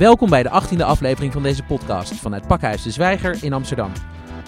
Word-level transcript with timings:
Welkom 0.00 0.30
bij 0.30 0.42
de 0.42 0.62
18e 0.62 0.82
aflevering 0.82 1.32
van 1.32 1.42
deze 1.42 1.62
podcast 1.62 2.14
vanuit 2.14 2.46
Pakhuis 2.46 2.82
de 2.82 2.90
Zwijger 2.90 3.38
in 3.40 3.52
Amsterdam. 3.52 3.92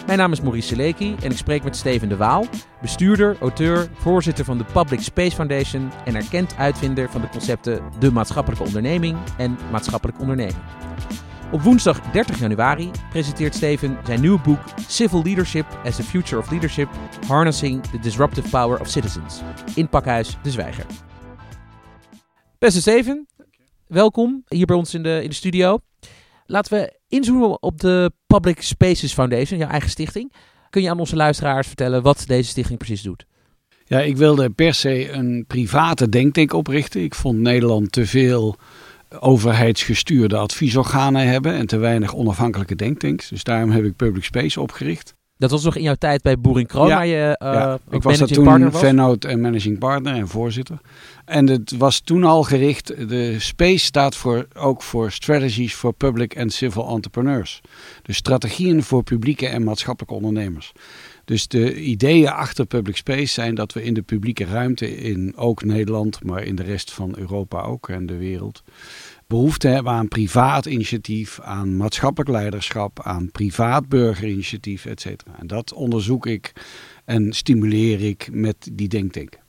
Mijn 0.06 0.18
naam 0.18 0.32
is 0.32 0.40
Maurice 0.40 0.68
Seleki 0.68 1.16
en 1.22 1.30
ik 1.30 1.36
spreek 1.36 1.64
met 1.64 1.76
Steven 1.76 2.08
de 2.08 2.16
Waal, 2.16 2.44
bestuurder, 2.80 3.36
auteur, 3.40 3.88
voorzitter 3.94 4.44
van 4.44 4.58
de 4.58 4.64
Public 4.64 5.00
Space 5.00 5.34
Foundation 5.34 5.90
en 6.04 6.14
erkend 6.14 6.56
uitvinder 6.56 7.10
van 7.10 7.20
de 7.20 7.28
concepten 7.28 7.82
de 7.98 8.12
maatschappelijke 8.12 8.64
onderneming 8.64 9.18
en 9.38 9.58
maatschappelijk 9.70 10.20
ondernemen. 10.20 10.62
Op 11.50 11.62
woensdag 11.62 12.00
30 12.00 12.38
januari 12.38 12.90
presenteert 13.10 13.54
Steven 13.54 13.98
zijn 14.04 14.20
nieuwe 14.20 14.40
boek 14.40 14.60
Civil 14.88 15.22
Leadership 15.22 15.66
as 15.84 15.96
the 15.96 16.02
Future 16.02 16.40
of 16.40 16.50
Leadership: 16.50 16.88
Harnessing 17.28 17.82
the 17.82 17.98
Disruptive 17.98 18.48
Power 18.48 18.80
of 18.80 18.88
Citizens 18.88 19.40
in 19.74 19.88
Pakhuis 19.88 20.38
de 20.42 20.50
Zwijger. 20.50 20.86
Beste 22.62 22.80
Steven, 22.80 23.26
welkom 23.92 24.44
hier 24.48 24.66
bij 24.66 24.76
ons 24.76 24.94
in 24.94 25.02
de, 25.02 25.20
in 25.22 25.28
de 25.28 25.34
studio. 25.34 25.78
Laten 26.46 26.78
we 26.78 26.98
inzoomen 27.08 27.62
op 27.62 27.80
de 27.80 28.12
Public 28.26 28.62
Spaces 28.62 29.12
Foundation, 29.12 29.58
jouw 29.58 29.68
eigen 29.68 29.90
stichting. 29.90 30.32
Kun 30.70 30.82
je 30.82 30.90
aan 30.90 30.98
onze 30.98 31.16
luisteraars 31.16 31.66
vertellen 31.66 32.02
wat 32.02 32.24
deze 32.26 32.48
stichting 32.48 32.78
precies 32.78 33.02
doet? 33.02 33.26
Ja, 33.84 34.00
ik 34.00 34.16
wilde 34.16 34.50
per 34.50 34.74
se 34.74 35.10
een 35.10 35.44
private 35.46 36.08
denktank 36.08 36.52
oprichten. 36.52 37.02
Ik 37.02 37.14
vond 37.14 37.38
Nederland 37.38 37.92
te 37.92 38.06
veel 38.06 38.56
overheidsgestuurde 39.20 40.36
adviesorganen 40.36 41.28
hebben 41.28 41.54
en 41.54 41.66
te 41.66 41.76
weinig 41.76 42.14
onafhankelijke 42.14 42.74
denktanks. 42.74 43.28
Dus 43.28 43.44
daarom 43.44 43.70
heb 43.70 43.84
ik 43.84 43.96
Public 43.96 44.24
Space 44.24 44.60
opgericht. 44.60 45.14
Dat 45.42 45.50
was 45.50 45.64
nog 45.64 45.76
in 45.76 45.82
jouw 45.82 45.94
tijd 45.94 46.22
bij 46.22 46.38
Boering 46.38 46.68
Kroon, 46.68 46.88
Ja, 46.88 46.94
waar 46.94 47.06
je 47.06 47.38
uh, 47.42 47.52
ja, 47.52 47.72
ook 47.72 47.80
ik 47.90 48.02
was 48.02 48.18
daar 48.18 48.28
toen 48.28 48.72
vennoot 48.72 49.24
en 49.24 49.40
managing 49.40 49.78
partner 49.78 50.14
en 50.14 50.28
voorzitter. 50.28 50.80
En 51.24 51.48
het 51.48 51.76
was 51.76 52.00
toen 52.00 52.24
al 52.24 52.42
gericht, 52.42 53.08
de 53.08 53.36
SPACE 53.38 53.78
staat 53.78 54.16
voor, 54.16 54.46
ook 54.54 54.82
voor 54.82 55.10
Strategies 55.10 55.74
for 55.74 55.92
Public 55.92 56.38
and 56.38 56.52
Civil 56.52 56.88
Entrepreneurs. 56.88 57.60
Dus 58.02 58.16
strategieën 58.16 58.82
voor 58.82 59.02
publieke 59.02 59.48
en 59.48 59.64
maatschappelijke 59.64 60.14
ondernemers. 60.14 60.72
Dus 61.24 61.48
de 61.48 61.80
ideeën 61.80 62.28
achter 62.28 62.66
Public 62.66 62.96
Space 62.96 63.32
zijn 63.32 63.54
dat 63.54 63.72
we 63.72 63.82
in 63.82 63.94
de 63.94 64.02
publieke 64.02 64.44
ruimte 64.44 64.96
in 64.96 65.32
ook 65.36 65.64
Nederland, 65.64 66.24
maar 66.24 66.42
in 66.42 66.54
de 66.54 66.62
rest 66.62 66.92
van 66.92 67.14
Europa 67.18 67.62
ook 67.62 67.88
en 67.88 68.06
de 68.06 68.16
wereld, 68.16 68.62
behoefte 69.32 69.68
hebben 69.68 69.92
aan 69.92 70.08
privaat 70.08 70.66
initiatief, 70.66 71.40
aan 71.40 71.76
maatschappelijk 71.76 72.30
leiderschap, 72.30 73.00
aan 73.02 73.30
privaat 73.30 73.88
burgerinitiatief, 73.88 74.86
et 74.86 75.00
cetera. 75.00 75.38
En 75.38 75.46
dat 75.46 75.72
onderzoek 75.72 76.26
ik 76.26 76.52
en 77.04 77.32
stimuleer 77.32 78.00
ik 78.00 78.28
met 78.32 78.70
die 78.72 78.88
denktank. 78.88 79.40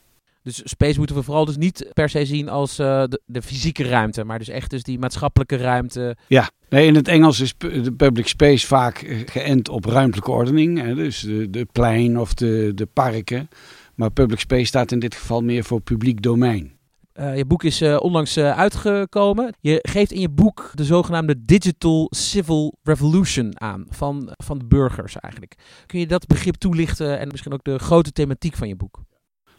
Dus 0.43 0.61
space 0.63 0.97
moeten 0.97 1.15
we 1.15 1.23
vooral 1.23 1.45
dus 1.45 1.57
niet 1.57 1.89
per 1.93 2.09
se 2.09 2.25
zien 2.25 2.49
als 2.49 2.79
eh, 2.79 3.03
de, 3.07 3.21
de 3.25 3.41
fysieke 3.41 3.83
ruimte, 3.83 4.23
maar 4.23 4.39
dus 4.39 4.49
echt 4.49 4.69
dus 4.69 4.83
die 4.83 4.99
maatschappelijke 4.99 5.55
ruimte. 5.55 6.15
Ja, 6.27 6.49
nee, 6.69 6.87
in 6.87 6.95
het 6.95 7.07
Engels 7.07 7.39
is 7.39 7.53
de 7.57 7.93
public 7.97 8.27
space 8.27 8.67
vaak 8.67 8.97
eh, 8.97 9.17
geënt 9.25 9.69
op 9.69 9.85
ruimtelijke 9.85 10.31
ordening. 10.31 10.81
Hè, 10.81 10.95
dus 10.95 11.19
de, 11.19 11.49
de 11.49 11.67
plein 11.71 12.19
of 12.19 12.33
de, 12.33 12.71
de 12.75 12.85
parken. 12.85 13.49
Maar 13.95 14.11
public 14.11 14.39
space 14.39 14.65
staat 14.65 14.91
in 14.91 14.99
dit 14.99 15.15
geval 15.15 15.41
meer 15.41 15.63
voor 15.63 15.81
publiek 15.81 16.21
domein. 16.21 16.72
Eh, 17.13 17.37
je 17.37 17.45
boek 17.45 17.63
is 17.63 17.81
eh, 17.81 17.97
onlangs 17.99 18.35
eh, 18.35 18.57
uitgekomen. 18.57 19.55
Je 19.59 19.79
geeft 19.81 20.11
in 20.11 20.21
je 20.21 20.29
boek 20.29 20.71
de 20.73 20.83
zogenaamde 20.83 21.45
Digital 21.45 22.07
Civil 22.09 22.77
Revolution 22.83 23.61
aan 23.61 23.85
van, 23.89 24.29
van 24.43 24.57
de 24.57 24.65
burgers 24.65 25.19
eigenlijk. 25.19 25.55
Kun 25.85 25.99
je 25.99 26.07
dat 26.07 26.27
begrip 26.27 26.55
toelichten 26.55 27.19
en 27.19 27.27
misschien 27.27 27.53
ook 27.53 27.63
de 27.63 27.79
grote 27.79 28.11
thematiek 28.11 28.55
van 28.55 28.67
je 28.67 28.75
boek? 28.75 29.01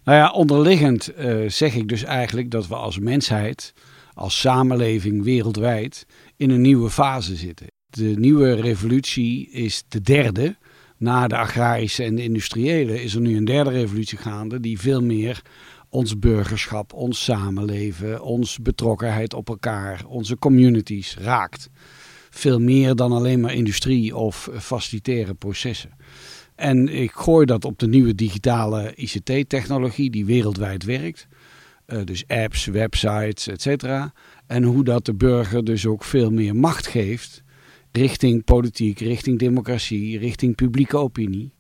Nou 0.05 0.19
ja, 0.19 0.31
onderliggend 0.31 1.13
zeg 1.47 1.75
ik 1.75 1.89
dus 1.89 2.05
eigenlijk 2.05 2.51
dat 2.51 2.67
we 2.67 2.75
als 2.75 2.99
mensheid, 2.99 3.73
als 4.15 4.41
samenleving 4.41 5.23
wereldwijd, 5.23 6.07
in 6.37 6.51
een 6.51 6.61
nieuwe 6.61 6.91
fase 6.91 7.37
zitten. 7.37 7.67
De 7.87 8.15
nieuwe 8.17 8.55
revolutie 8.55 9.51
is 9.51 9.85
de 9.89 10.01
derde. 10.01 10.57
Na 10.97 11.27
de 11.29 11.37
agrarische 11.37 12.03
en 12.05 12.15
de 12.15 12.23
industriële 12.23 13.03
is 13.03 13.15
er 13.15 13.21
nu 13.21 13.37
een 13.37 13.45
derde 13.45 13.71
revolutie 13.71 14.19
gaande 14.19 14.61
die 14.61 14.81
veel 14.81 15.03
meer 15.03 15.43
ons 15.95 16.19
burgerschap, 16.19 16.93
ons 16.93 17.25
samenleven, 17.25 18.23
onze 18.23 18.63
betrokkenheid 18.63 19.35
op 19.35 19.49
elkaar, 19.49 20.05
onze 20.07 20.39
communities 20.39 21.17
raakt. 21.17 21.69
Veel 22.31 22.61
meer 22.61 22.95
dan 22.95 23.13
alleen 23.13 23.41
maar 23.41 23.55
industrie 23.55 24.17
of 24.17 24.51
facilitaire 24.59 25.35
processen. 25.35 25.91
En 26.55 26.89
ik 26.89 27.11
gooi 27.11 27.47
dat 27.47 27.65
op 27.65 27.79
de 27.79 27.89
nieuwe 27.89 28.15
digitale 28.15 28.95
ICT-technologie 28.95 30.11
die 30.11 30.25
wereldwijd 30.25 30.85
werkt. 30.85 31.27
Eh, 31.87 32.05
dus 32.05 32.25
apps, 32.27 32.65
websites, 32.65 33.47
et 33.47 33.63
cetera. 33.63 34.13
En 34.47 34.63
hoe 34.63 34.85
dat 34.85 35.05
de 35.05 35.15
burger 35.15 35.65
dus 35.65 35.87
ook 35.87 36.05
veel 36.05 36.31
meer 36.31 36.57
macht 36.57 36.87
geeft 36.87 37.43
richting 37.93 38.45
politiek, 38.45 38.99
richting 38.99 39.39
democratie, 39.39 40.19
richting 40.19 40.55
publieke 40.55 40.97
opinie. 40.97 41.54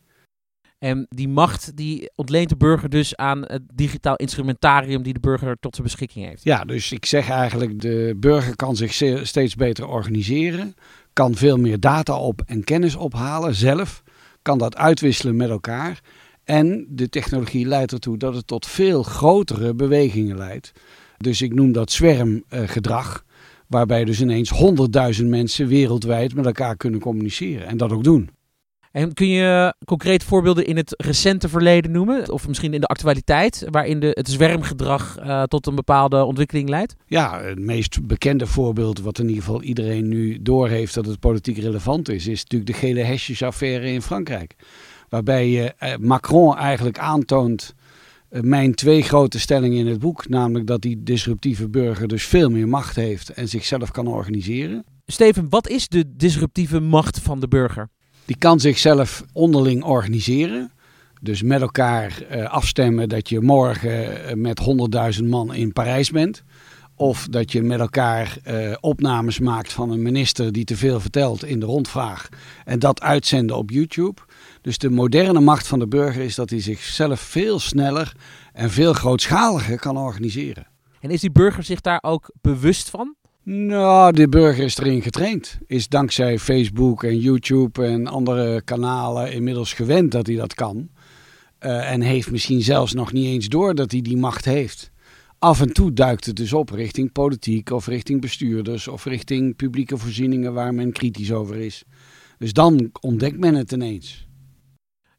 En 0.79 1.07
die 1.09 1.29
macht 1.29 1.77
die 1.77 2.11
ontleent 2.15 2.49
de 2.49 2.57
burger 2.57 2.89
dus 2.89 3.17
aan 3.17 3.43
het 3.43 3.62
digitaal 3.75 4.17
instrumentarium 4.17 5.03
die 5.03 5.12
de 5.12 5.21
burger 5.21 5.57
tot 5.61 5.75
zijn 5.75 5.87
beschikking 5.87 6.27
heeft. 6.27 6.45
Ja, 6.45 6.65
dus 6.65 6.93
ik 6.93 7.07
zeg 7.07 7.31
eigenlijk, 7.31 7.81
de 7.81 8.17
burger 8.17 8.57
kan 8.57 8.77
zich 8.77 8.93
steeds 9.27 9.55
beter 9.55 9.89
organiseren, 9.89 10.75
kan 11.13 11.34
veel 11.34 11.57
meer 11.57 11.81
data 11.81 12.19
op 12.19 12.43
en 12.47 12.65
kennis 12.65 12.97
ophalen 12.97 13.55
zelf, 13.55 14.03
kan 14.43 14.59
dat 14.59 14.77
uitwisselen 14.77 15.37
met 15.37 15.51
elkaar. 15.51 16.01
En 16.45 16.87
de 16.89 17.09
technologie 17.09 17.67
leidt 17.67 17.93
ertoe 17.93 18.17
dat 18.17 18.34
het 18.34 18.47
tot 18.47 18.67
veel 18.67 19.03
grotere 19.03 19.75
bewegingen 19.75 20.37
leidt. 20.37 20.73
Dus 21.17 21.43
ik 21.43 21.55
noem 21.55 21.73
dat 21.73 21.93
zwermgedrag, 21.93 23.25
waarbij 23.67 24.05
dus 24.05 24.21
ineens 24.21 24.51
honderdduizend 24.51 25.29
mensen 25.29 25.67
wereldwijd 25.67 26.34
met 26.34 26.47
elkaar 26.47 26.77
kunnen 26.77 27.01
communiceren 27.01 27.67
en 27.67 27.77
dat 27.77 27.93
ook 27.93 28.05
doen. 28.05 28.31
En 28.94 29.15
kun 29.15 29.28
je 29.28 29.75
concreet 29.84 30.25
voorbeelden 30.25 30.66
in 30.66 30.77
het 30.77 30.94
recente 30.97 31.49
verleden 31.49 31.91
noemen? 31.91 32.32
Of 32.32 32.49
misschien 32.49 32.75
in 32.75 32.81
de 32.81 32.87
actualiteit, 32.87 33.66
waarin 33.71 34.00
de, 34.00 34.10
het 34.10 34.28
zwermgedrag 34.28 35.19
eh, 35.19 35.43
tot 35.43 35.66
een 35.66 35.75
bepaalde 35.75 36.25
ontwikkeling 36.25 36.69
leidt? 36.69 36.97
Ja, 37.06 37.41
het 37.41 37.59
meest 37.59 38.06
bekende 38.06 38.47
voorbeeld, 38.47 39.00
wat 39.00 39.19
in 39.19 39.28
ieder 39.28 39.43
geval 39.43 39.62
iedereen 39.62 40.09
nu 40.09 40.43
doorheeft 40.43 40.94
dat 40.94 41.06
het 41.06 41.21
politiek 41.21 41.59
relevant 41.59 42.09
is, 42.09 42.27
is 42.27 42.43
natuurlijk 42.43 42.71
de 42.71 42.78
gele 42.78 43.00
hesjesaffaire 43.00 43.93
in 43.93 44.03
Frankrijk. 44.03 44.54
Waarbij 45.09 45.49
je 45.49 45.75
eh, 45.78 45.97
Macron 45.97 46.56
eigenlijk 46.56 46.99
aantoont 46.99 47.75
mijn 48.28 48.75
twee 48.75 49.03
grote 49.03 49.41
stellingen 49.41 49.78
in 49.78 49.87
het 49.87 49.99
boek. 49.99 50.28
Namelijk 50.28 50.66
dat 50.66 50.83
die 50.83 51.03
disruptieve 51.03 51.69
burger 51.69 52.09
dus 52.09 52.25
veel 52.25 52.50
meer 52.50 52.69
macht 52.69 52.97
heeft 52.97 53.28
en 53.28 53.49
zichzelf 53.49 53.91
kan 53.91 54.06
organiseren. 54.06 54.84
Steven, 55.06 55.49
wat 55.49 55.69
is 55.69 55.88
de 55.88 56.04
disruptieve 56.16 56.81
macht 56.81 57.21
van 57.21 57.41
de 57.41 57.49
burger? 57.49 57.88
Die 58.25 58.37
kan 58.39 58.61
zichzelf 58.61 59.25
onderling 59.33 59.83
organiseren. 59.83 60.73
Dus 61.21 61.43
met 61.43 61.61
elkaar 61.61 62.23
eh, 62.29 62.45
afstemmen 62.45 63.09
dat 63.09 63.29
je 63.29 63.41
morgen 63.41 64.27
eh, 64.27 64.35
met 64.35 64.61
100.000 65.21 65.25
man 65.25 65.55
in 65.55 65.73
Parijs 65.73 66.11
bent. 66.11 66.43
Of 66.97 67.27
dat 67.31 67.53
je 67.53 67.63
met 67.63 67.81
elkaar 67.81 68.37
eh, 68.43 68.73
opnames 68.81 69.39
maakt 69.39 69.73
van 69.73 69.91
een 69.91 70.03
minister 70.03 70.53
die 70.53 70.65
te 70.65 70.77
veel 70.77 71.01
vertelt 71.01 71.45
in 71.45 71.61
de 71.61 71.67
rondvraag. 71.67 72.29
En 72.65 72.79
dat 72.79 73.01
uitzenden 73.01 73.57
op 73.57 73.71
YouTube. 73.71 74.21
Dus 74.61 74.79
de 74.79 74.91
moderne 74.91 75.41
macht 75.41 75.67
van 75.67 75.79
de 75.79 75.89
burger 75.89 76.23
is 76.23 76.34
dat 76.34 76.51
hij 76.51 76.61
zichzelf 76.61 77.21
veel 77.21 77.59
sneller 77.59 78.13
en 78.53 78.71
veel 78.71 78.93
grootschaliger 78.93 79.79
kan 79.79 79.97
organiseren. 79.97 80.67
En 81.01 81.11
is 81.11 81.21
die 81.21 81.31
burger 81.31 81.63
zich 81.63 81.81
daar 81.81 82.03
ook 82.03 82.31
bewust 82.41 82.91
van? 82.91 83.15
Nou, 83.47 84.12
de 84.12 84.28
burger 84.28 84.65
is 84.65 84.78
erin 84.78 85.03
getraind. 85.03 85.59
Is 85.66 85.88
dankzij 85.88 86.38
Facebook 86.38 87.05
en 87.05 87.19
YouTube 87.19 87.87
en 87.87 88.06
andere 88.06 88.62
kanalen 88.62 89.32
inmiddels 89.32 89.72
gewend 89.72 90.12
dat 90.12 90.27
hij 90.27 90.37
dat 90.37 90.55
kan. 90.55 90.88
Eh, 91.59 91.93
en 91.93 92.00
heeft 92.00 92.31
misschien 92.31 92.63
zelfs 92.63 92.92
nog 92.92 93.13
niet 93.13 93.27
eens 93.27 93.48
door 93.48 93.74
dat 93.74 93.91
hij 93.91 94.03
die 94.03 94.16
macht 94.16 94.45
heeft. 94.45 94.91
Af 95.39 95.60
en 95.60 95.72
toe 95.72 95.92
duikt 95.92 96.24
het 96.24 96.36
dus 96.36 96.53
op 96.53 96.71
richting 96.71 97.13
politiek 97.13 97.71
of 97.71 97.86
richting 97.86 98.21
bestuurders 98.21 98.89
of 98.89 99.04
richting 99.04 99.57
publieke 99.57 99.97
voorzieningen 99.97 100.53
waar 100.53 100.74
men 100.74 100.92
kritisch 100.92 101.33
over 101.33 101.57
is. 101.57 101.84
Dus 102.39 102.53
dan 102.53 102.91
ontdekt 103.01 103.39
men 103.39 103.54
het 103.54 103.72
ineens. 103.72 104.27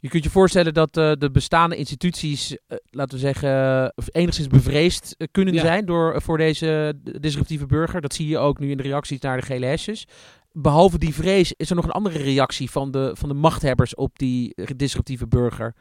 Je 0.06 0.12
kunt 0.12 0.24
je 0.24 0.30
voorstellen 0.30 0.74
dat 0.74 0.98
eh, 0.98 1.12
de 1.18 1.32
bestaande 1.32 1.76
instituties, 1.76 2.58
eh, 2.68 2.78
laten 2.90 3.14
we 3.14 3.20
zeggen, 3.24 3.50
eh, 3.96 4.06
enigszins 4.12 4.48
bevreesd 4.48 5.16
kunnen 5.32 5.54
Ja. 5.54 5.62
zijn 5.62 5.86
door, 5.86 6.22
voor 6.22 6.38
deze 6.38 6.94
disruptieve 7.20 7.66
burger. 7.66 8.02
Dat 8.02 8.14
zie 8.14 8.28
je 8.28 8.38
ook 8.38 8.60
nu 8.60 8.70
in 8.72 8.78
de 8.78 8.84
reacties 8.84 9.20
naar 9.20 9.38
de 9.38 9.46
gele 9.46 9.66
hesjes. 9.66 10.08
Behalve 10.52 10.98
die 10.98 11.14
vrees 11.14 11.54
is 11.58 11.70
er 11.70 11.76
nog 11.76 11.86
een 11.86 11.92
andere 11.92 12.18
reactie 12.24 12.72
van 12.72 12.92
de, 12.92 13.12
van 13.14 13.30
de 13.30 13.36
machthebbers 13.36 13.96
op 13.96 14.20
die 14.20 14.56
disruptieve 14.76 15.28
burger. 15.28 15.74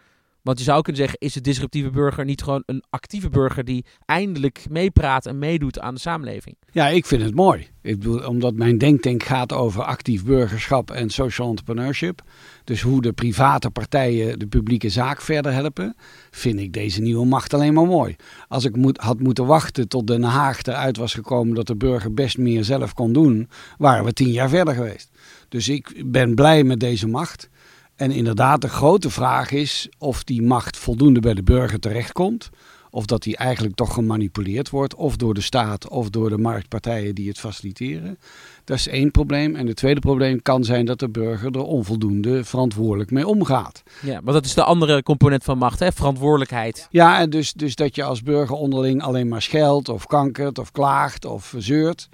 Want 0.44 0.58
je 0.58 0.64
zou 0.64 0.82
kunnen 0.82 1.02
zeggen, 1.02 1.18
is 1.20 1.32
de 1.32 1.40
disruptieve 1.40 1.90
burger 1.90 2.24
niet 2.24 2.42
gewoon 2.42 2.62
een 2.66 2.82
actieve 2.90 3.28
burger 3.28 3.64
die 3.64 3.84
eindelijk 4.04 4.66
meepraat 4.70 5.26
en 5.26 5.38
meedoet 5.38 5.80
aan 5.80 5.94
de 5.94 6.00
samenleving? 6.00 6.56
Ja, 6.72 6.88
ik 6.88 7.06
vind 7.06 7.22
het 7.22 7.34
mooi. 7.34 7.68
Ik 7.82 7.98
bedoel, 7.98 8.26
omdat 8.26 8.54
mijn 8.54 8.78
denktank 8.78 9.22
gaat 9.22 9.52
over 9.52 9.82
actief 9.82 10.24
burgerschap 10.24 10.90
en 10.90 11.10
social 11.10 11.48
entrepreneurship. 11.48 12.22
Dus 12.64 12.81
hoe 12.81 13.02
de 13.02 13.12
private 13.12 13.70
partijen 13.70 14.38
de 14.38 14.46
publieke 14.46 14.88
zaak 14.88 15.20
verder 15.20 15.52
helpen, 15.52 15.96
vind 16.31 16.58
ik 16.61 16.72
deze 16.72 17.00
nieuwe 17.00 17.26
macht 17.26 17.55
alleen 17.55 17.75
maar 17.75 17.87
mooi. 17.87 18.16
Als 18.49 18.64
ik 18.64 18.76
moet, 18.76 18.99
had 18.99 19.20
moeten 19.20 19.46
wachten 19.46 19.88
tot 19.88 20.06
Den 20.06 20.22
Haag 20.22 20.62
eruit 20.62 20.96
was 20.96 21.14
gekomen 21.14 21.55
dat 21.55 21.66
de 21.66 21.76
burger 21.76 22.14
best 22.14 22.38
meer 22.38 22.64
zelf 22.64 22.94
kon 22.94 23.12
doen, 23.12 23.49
waren 23.78 24.05
we 24.05 24.12
tien 24.12 24.31
jaar 24.31 24.49
verder 24.49 24.75
geweest. 24.75 25.11
Dus 25.49 25.69
ik 25.69 26.02
ben 26.06 26.34
blij 26.34 26.64
met 26.64 26.81
deze 26.81 27.06
macht. 27.06 27.49
En 27.96 28.11
inderdaad, 28.11 28.61
de 28.61 28.69
grote 28.69 29.10
vraag 29.10 29.50
is 29.50 29.88
of 29.99 30.25
die 30.25 30.43
macht 30.43 30.76
voldoende 30.76 31.20
bij 31.20 31.34
de 31.34 31.43
burger 31.43 31.81
terechtkomt. 31.81 32.50
Of 32.94 33.06
dat 33.06 33.23
die 33.23 33.37
eigenlijk 33.37 33.75
toch 33.75 33.94
gemanipuleerd 33.94 34.70
wordt, 34.70 34.94
of 34.94 35.17
door 35.17 35.35
de 35.35 35.41
staat 35.41 35.88
of 35.88 36.11
door 36.11 36.29
de 36.29 36.38
marktpartijen 36.38 37.14
die 37.14 37.29
het 37.29 37.38
faciliteren. 37.38 38.19
Dat 38.64 38.76
is 38.76 38.88
één 38.88 39.11
probleem. 39.11 39.55
En 39.56 39.67
het 39.67 39.76
tweede 39.76 40.00
probleem 40.00 40.43
kan 40.43 40.64
zijn 40.64 40.87
dat 40.87 40.99
de 40.99 41.08
burger 41.08 41.55
er 41.55 41.62
onvoldoende 41.62 42.44
verantwoordelijk 42.44 43.11
mee 43.11 43.26
omgaat. 43.26 43.82
Ja, 44.02 44.20
maar 44.20 44.32
dat 44.32 44.44
is 44.44 44.55
de 44.55 44.64
andere 44.64 45.02
component 45.02 45.44
van 45.44 45.58
macht, 45.58 45.79
hè? 45.79 45.93
verantwoordelijkheid. 45.93 46.87
Ja, 46.91 47.20
en 47.20 47.31
dus, 47.31 47.52
dus 47.52 47.75
dat 47.75 47.94
je 47.94 48.02
als 48.02 48.23
burger 48.23 48.56
onderling 48.56 49.02
alleen 49.02 49.29
maar 49.29 49.43
scheldt 49.43 49.88
of 49.88 50.06
kankert 50.06 50.58
of 50.58 50.70
klaagt 50.70 51.25
of 51.25 51.55
zeurt. 51.58 52.08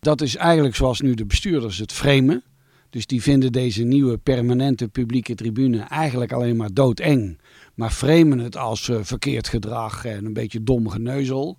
Dat 0.00 0.20
is 0.20 0.36
eigenlijk 0.36 0.76
zoals 0.76 1.00
nu 1.00 1.14
de 1.14 1.26
bestuurders 1.26 1.78
het 1.78 1.92
framen. 1.92 2.42
Dus 2.90 3.06
die 3.06 3.22
vinden 3.22 3.52
deze 3.52 3.82
nieuwe 3.82 4.18
permanente 4.18 4.88
publieke 4.88 5.34
tribune 5.34 5.80
eigenlijk 5.80 6.32
alleen 6.32 6.56
maar 6.56 6.72
doodeng. 6.72 7.38
Maar 7.78 7.90
framen 7.90 8.38
het 8.38 8.56
als 8.56 8.88
uh, 8.88 8.98
verkeerd 9.02 9.48
gedrag 9.48 10.04
en 10.04 10.24
een 10.24 10.32
beetje 10.32 10.62
dom 10.62 10.88
geneuzel. 10.88 11.58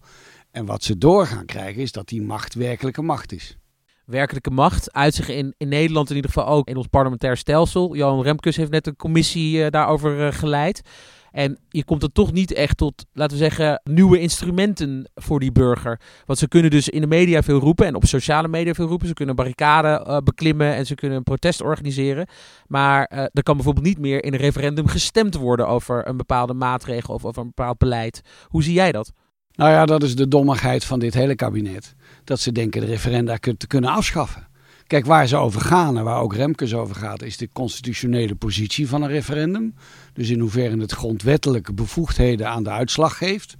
En 0.51 0.65
wat 0.65 0.83
ze 0.83 0.97
door 0.97 1.25
gaan 1.25 1.45
krijgen 1.45 1.81
is 1.81 1.91
dat 1.91 2.07
die 2.07 2.21
macht 2.21 2.53
werkelijke 2.53 3.01
macht 3.01 3.31
is. 3.31 3.57
Werkelijke 4.05 4.49
macht 4.49 4.93
uit 4.93 5.13
zich 5.13 5.29
in, 5.29 5.53
in 5.57 5.67
Nederland 5.67 6.09
in 6.09 6.15
ieder 6.15 6.31
geval 6.31 6.47
ook 6.47 6.67
in 6.67 6.77
ons 6.77 6.87
parlementair 6.87 7.37
stelsel. 7.37 7.95
Johan 7.95 8.21
Remkes 8.21 8.55
heeft 8.55 8.71
net 8.71 8.87
een 8.87 8.95
commissie 8.95 9.57
uh, 9.57 9.67
daarover 9.69 10.19
uh, 10.19 10.31
geleid. 10.31 10.81
En 11.31 11.57
je 11.69 11.83
komt 11.83 12.03
er 12.03 12.11
toch 12.11 12.31
niet 12.31 12.53
echt 12.53 12.77
tot, 12.77 13.05
laten 13.13 13.37
we 13.37 13.43
zeggen, 13.43 13.81
nieuwe 13.83 14.19
instrumenten 14.19 15.09
voor 15.15 15.39
die 15.39 15.51
burger. 15.51 15.99
Want 16.25 16.39
ze 16.39 16.47
kunnen 16.47 16.71
dus 16.71 16.89
in 16.89 17.01
de 17.01 17.07
media 17.07 17.43
veel 17.43 17.59
roepen 17.59 17.85
en 17.85 17.95
op 17.95 18.05
sociale 18.05 18.47
media 18.47 18.73
veel 18.73 18.87
roepen. 18.87 19.07
Ze 19.07 19.13
kunnen 19.13 19.35
barricaden 19.35 20.07
uh, 20.07 20.17
beklimmen 20.17 20.75
en 20.75 20.85
ze 20.85 20.95
kunnen 20.95 21.17
een 21.17 21.23
protest 21.23 21.61
organiseren. 21.61 22.27
Maar 22.67 23.11
uh, 23.13 23.19
er 23.19 23.43
kan 23.43 23.55
bijvoorbeeld 23.55 23.85
niet 23.85 23.99
meer 23.99 24.23
in 24.23 24.33
een 24.33 24.39
referendum 24.39 24.87
gestemd 24.87 25.35
worden 25.35 25.67
over 25.67 26.07
een 26.07 26.17
bepaalde 26.17 26.53
maatregel 26.53 27.13
of 27.13 27.25
over 27.25 27.41
een 27.41 27.51
bepaald 27.55 27.77
beleid. 27.77 28.21
Hoe 28.47 28.63
zie 28.63 28.73
jij 28.73 28.91
dat? 28.91 29.11
Nou 29.51 29.71
ja, 29.71 29.85
dat 29.85 30.03
is 30.03 30.15
de 30.15 30.27
dommigheid 30.27 30.85
van 30.85 30.99
dit 30.99 31.13
hele 31.13 31.35
kabinet. 31.35 31.95
Dat 32.23 32.39
ze 32.39 32.51
denken 32.51 32.81
de 32.81 32.87
referenda 32.87 33.37
te 33.57 33.67
kunnen 33.67 33.89
afschaffen. 33.89 34.47
Kijk, 34.89 35.05
waar 35.05 35.27
ze 35.27 35.35
over 35.35 35.61
gaan 35.61 35.97
en 35.97 36.03
waar 36.03 36.21
ook 36.21 36.35
Remkes 36.35 36.73
over 36.73 36.95
gaat, 36.95 37.21
is 37.21 37.37
de 37.37 37.49
constitutionele 37.53 38.35
positie 38.35 38.87
van 38.87 39.01
een 39.01 39.09
referendum. 39.09 39.75
Dus 40.13 40.29
in 40.29 40.39
hoeverre 40.39 40.77
het 40.77 40.91
grondwettelijke 40.91 41.73
bevoegdheden 41.73 42.49
aan 42.49 42.63
de 42.63 42.69
uitslag 42.69 43.17
geeft. 43.17 43.55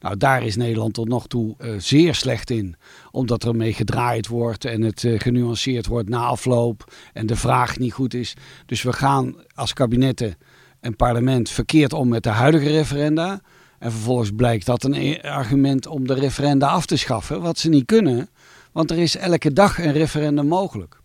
Nou, 0.00 0.16
daar 0.16 0.42
is 0.44 0.56
Nederland 0.56 0.94
tot 0.94 1.08
nog 1.08 1.26
toe 1.26 1.54
uh, 1.58 1.74
zeer 1.78 2.14
slecht 2.14 2.50
in. 2.50 2.76
Omdat 3.10 3.44
er 3.44 3.56
mee 3.56 3.72
gedraaid 3.72 4.26
wordt 4.26 4.64
en 4.64 4.82
het 4.82 5.02
uh, 5.02 5.20
genuanceerd 5.20 5.86
wordt 5.86 6.08
na 6.08 6.24
afloop 6.24 6.92
en 7.12 7.26
de 7.26 7.36
vraag 7.36 7.78
niet 7.78 7.92
goed 7.92 8.14
is. 8.14 8.34
Dus 8.66 8.82
we 8.82 8.92
gaan 8.92 9.34
als 9.54 9.72
kabinetten 9.72 10.36
en 10.80 10.96
parlement 10.96 11.50
verkeerd 11.50 11.92
om 11.92 12.08
met 12.08 12.22
de 12.22 12.30
huidige 12.30 12.70
referenda. 12.70 13.40
En 13.78 13.90
vervolgens 13.90 14.30
blijkt 14.36 14.66
dat 14.66 14.84
een 14.84 15.22
argument 15.22 15.86
om 15.86 16.06
de 16.06 16.14
referenda 16.14 16.66
af 16.66 16.86
te 16.86 16.96
schaffen, 16.96 17.40
wat 17.40 17.58
ze 17.58 17.68
niet 17.68 17.86
kunnen. 17.86 18.28
Want 18.72 18.90
er 18.90 18.98
is 18.98 19.16
elke 19.16 19.52
dag 19.52 19.78
een 19.78 19.92
referendum 19.92 20.46
mogelijk. 20.46 21.00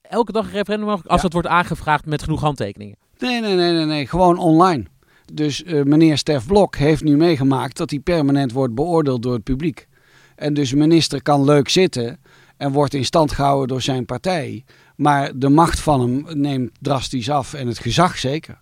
Elke 0.00 0.32
dag 0.32 0.44
een 0.44 0.52
referendum 0.52 0.86
mogelijk 0.86 1.10
als 1.10 1.18
ja. 1.20 1.24
het 1.24 1.32
wordt 1.32 1.48
aangevraagd 1.48 2.06
met 2.06 2.22
genoeg 2.22 2.40
handtekeningen? 2.40 2.96
Nee, 3.18 3.40
nee, 3.40 3.54
nee, 3.54 3.72
nee, 3.72 3.84
nee. 3.84 4.06
gewoon 4.06 4.38
online. 4.38 4.84
Dus 5.32 5.62
uh, 5.62 5.82
meneer 5.82 6.18
Stef 6.18 6.46
Blok 6.46 6.76
heeft 6.76 7.04
nu 7.04 7.16
meegemaakt 7.16 7.76
dat 7.76 7.90
hij 7.90 7.98
permanent 7.98 8.52
wordt 8.52 8.74
beoordeeld 8.74 9.22
door 9.22 9.32
het 9.32 9.42
publiek. 9.42 9.88
En 10.36 10.54
dus 10.54 10.74
minister 10.74 11.22
kan 11.22 11.44
leuk 11.44 11.68
zitten 11.68 12.20
en 12.56 12.72
wordt 12.72 12.94
in 12.94 13.04
stand 13.04 13.32
gehouden 13.32 13.68
door 13.68 13.82
zijn 13.82 14.04
partij. 14.04 14.64
Maar 14.96 15.30
de 15.34 15.48
macht 15.48 15.80
van 15.80 16.00
hem 16.00 16.40
neemt 16.40 16.70
drastisch 16.80 17.30
af 17.30 17.54
en 17.54 17.66
het 17.66 17.78
gezag 17.78 18.18
zeker. 18.18 18.60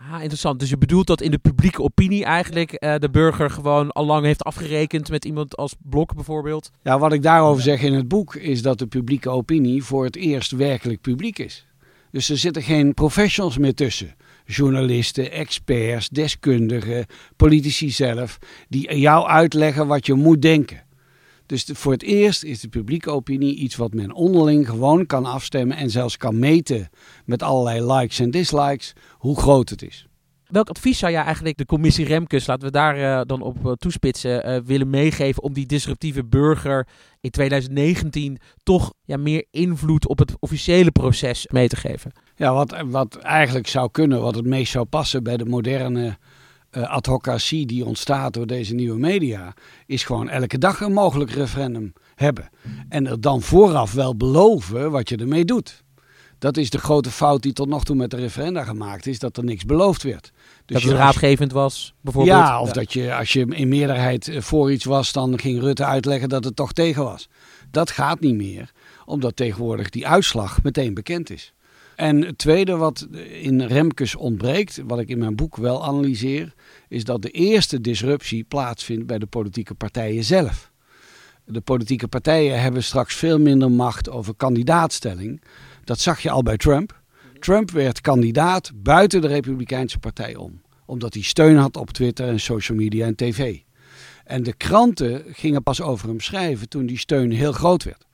Ah, 0.00 0.20
interessant. 0.20 0.60
Dus 0.60 0.70
je 0.70 0.78
bedoelt 0.78 1.06
dat 1.06 1.20
in 1.20 1.30
de 1.30 1.38
publieke 1.38 1.82
opinie 1.82 2.24
eigenlijk 2.24 2.72
uh, 2.84 2.94
de 2.98 3.10
burger 3.10 3.50
gewoon 3.50 3.92
al 3.92 4.06
lang 4.06 4.24
heeft 4.24 4.44
afgerekend 4.44 5.10
met 5.10 5.24
iemand 5.24 5.56
als 5.56 5.74
Blok 5.82 6.14
bijvoorbeeld? 6.14 6.70
Ja, 6.82 6.98
wat 6.98 7.12
ik 7.12 7.22
daarover 7.22 7.62
zeg 7.62 7.82
in 7.82 7.92
het 7.92 8.08
boek 8.08 8.34
is 8.34 8.62
dat 8.62 8.78
de 8.78 8.86
publieke 8.86 9.30
opinie 9.30 9.84
voor 9.84 10.04
het 10.04 10.16
eerst 10.16 10.50
werkelijk 10.50 11.00
publiek 11.00 11.38
is. 11.38 11.66
Dus 12.10 12.28
er 12.28 12.38
zitten 12.38 12.62
geen 12.62 12.94
professionals 12.94 13.58
meer 13.58 13.74
tussen. 13.74 14.14
Journalisten, 14.44 15.32
experts, 15.32 16.08
deskundigen, 16.08 17.06
politici 17.36 17.90
zelf, 17.90 18.38
die 18.68 18.98
jou 18.98 19.26
uitleggen 19.26 19.86
wat 19.86 20.06
je 20.06 20.14
moet 20.14 20.42
denken. 20.42 20.82
Dus 21.48 21.64
de, 21.64 21.74
voor 21.74 21.92
het 21.92 22.02
eerst 22.02 22.44
is 22.44 22.60
de 22.60 22.68
publieke 22.68 23.10
opinie 23.10 23.54
iets 23.54 23.76
wat 23.76 23.94
men 23.94 24.12
onderling 24.12 24.68
gewoon 24.68 25.06
kan 25.06 25.24
afstemmen 25.24 25.76
en 25.76 25.90
zelfs 25.90 26.16
kan 26.16 26.38
meten 26.38 26.88
met 27.24 27.42
allerlei 27.42 27.92
likes 27.92 28.18
en 28.18 28.30
dislikes 28.30 28.92
hoe 29.12 29.36
groot 29.36 29.68
het 29.68 29.82
is. 29.82 30.06
Welk 30.46 30.68
advies 30.68 30.98
zou 30.98 31.12
jij 31.12 31.22
eigenlijk 31.22 31.56
de 31.56 31.66
commissie 31.66 32.04
Remkes, 32.04 32.46
laten 32.46 32.66
we 32.66 32.72
daar 32.72 32.98
uh, 32.98 33.20
dan 33.26 33.42
op 33.42 33.56
uh, 33.66 33.72
toespitsen, 33.72 34.48
uh, 34.48 34.60
willen 34.64 34.90
meegeven 34.90 35.42
om 35.42 35.52
die 35.52 35.66
disruptieve 35.66 36.24
burger 36.24 36.86
in 37.20 37.30
2019 37.30 38.38
toch 38.62 38.92
ja, 39.04 39.16
meer 39.16 39.46
invloed 39.50 40.08
op 40.08 40.18
het 40.18 40.36
officiële 40.38 40.90
proces 40.90 41.46
mee 41.52 41.68
te 41.68 41.76
geven? 41.76 42.12
Ja, 42.36 42.52
wat, 42.52 42.82
wat 42.86 43.16
eigenlijk 43.16 43.66
zou 43.66 43.90
kunnen, 43.90 44.20
wat 44.20 44.34
het 44.34 44.46
meest 44.46 44.72
zou 44.72 44.84
passen 44.84 45.22
bij 45.22 45.36
de 45.36 45.44
moderne 45.44 46.18
advocatie 46.70 47.66
die 47.66 47.84
ontstaat 47.84 48.34
door 48.34 48.46
deze 48.46 48.74
nieuwe 48.74 48.98
media, 48.98 49.54
is 49.86 50.04
gewoon 50.04 50.28
elke 50.28 50.58
dag 50.58 50.80
een 50.80 50.92
mogelijk 50.92 51.30
referendum 51.30 51.92
hebben. 52.14 52.48
En 52.88 53.06
er 53.06 53.20
dan 53.20 53.42
vooraf 53.42 53.92
wel 53.92 54.16
beloven 54.16 54.90
wat 54.90 55.08
je 55.08 55.16
ermee 55.16 55.44
doet. 55.44 55.82
Dat 56.38 56.56
is 56.56 56.70
de 56.70 56.78
grote 56.78 57.10
fout 57.10 57.42
die 57.42 57.52
tot 57.52 57.68
nog 57.68 57.84
toe 57.84 57.96
met 57.96 58.10
de 58.10 58.16
referenda 58.16 58.64
gemaakt 58.64 59.06
is, 59.06 59.18
dat 59.18 59.36
er 59.36 59.44
niks 59.44 59.64
beloofd 59.64 60.02
werd. 60.02 60.32
Dus 60.66 60.82
dat 60.82 60.90
het 60.90 61.00
raadgevend 61.00 61.52
was, 61.52 61.94
bijvoorbeeld? 62.00 62.36
Ja, 62.36 62.60
of 62.60 62.66
ja. 62.66 62.72
dat 62.72 62.92
je 62.92 63.14
als 63.14 63.32
je 63.32 63.46
in 63.46 63.68
meerderheid 63.68 64.30
voor 64.38 64.72
iets 64.72 64.84
was, 64.84 65.12
dan 65.12 65.38
ging 65.38 65.60
Rutte 65.60 65.84
uitleggen 65.84 66.28
dat 66.28 66.44
het 66.44 66.56
toch 66.56 66.72
tegen 66.72 67.04
was. 67.04 67.28
Dat 67.70 67.90
gaat 67.90 68.20
niet 68.20 68.34
meer, 68.34 68.72
omdat 69.04 69.36
tegenwoordig 69.36 69.90
die 69.90 70.06
uitslag 70.06 70.62
meteen 70.62 70.94
bekend 70.94 71.30
is. 71.30 71.52
En 71.98 72.24
het 72.24 72.38
tweede 72.38 72.76
wat 72.76 73.08
in 73.42 73.62
Remkes 73.62 74.14
ontbreekt, 74.14 74.80
wat 74.86 74.98
ik 74.98 75.08
in 75.08 75.18
mijn 75.18 75.36
boek 75.36 75.56
wel 75.56 75.84
analyseer, 75.84 76.54
is 76.88 77.04
dat 77.04 77.22
de 77.22 77.30
eerste 77.30 77.80
disruptie 77.80 78.44
plaatsvindt 78.44 79.06
bij 79.06 79.18
de 79.18 79.26
politieke 79.26 79.74
partijen 79.74 80.24
zelf. 80.24 80.70
De 81.44 81.60
politieke 81.60 82.08
partijen 82.08 82.60
hebben 82.60 82.82
straks 82.84 83.14
veel 83.14 83.38
minder 83.38 83.70
macht 83.70 84.10
over 84.10 84.34
kandidaatstelling. 84.34 85.42
Dat 85.84 85.98
zag 85.98 86.20
je 86.20 86.30
al 86.30 86.42
bij 86.42 86.56
Trump. 86.56 87.00
Trump 87.38 87.70
werd 87.70 88.00
kandidaat 88.00 88.70
buiten 88.74 89.20
de 89.20 89.28
Republikeinse 89.28 89.98
Partij 89.98 90.36
om. 90.36 90.60
Omdat 90.86 91.14
hij 91.14 91.22
steun 91.22 91.56
had 91.56 91.76
op 91.76 91.90
Twitter 91.90 92.28
en 92.28 92.40
social 92.40 92.78
media 92.78 93.06
en 93.06 93.14
tv. 93.14 93.58
En 94.24 94.42
de 94.42 94.54
kranten 94.54 95.24
gingen 95.26 95.62
pas 95.62 95.80
over 95.80 96.08
hem 96.08 96.20
schrijven 96.20 96.68
toen 96.68 96.86
die 96.86 96.98
steun 96.98 97.30
heel 97.30 97.52
groot 97.52 97.84
werd. 97.84 98.07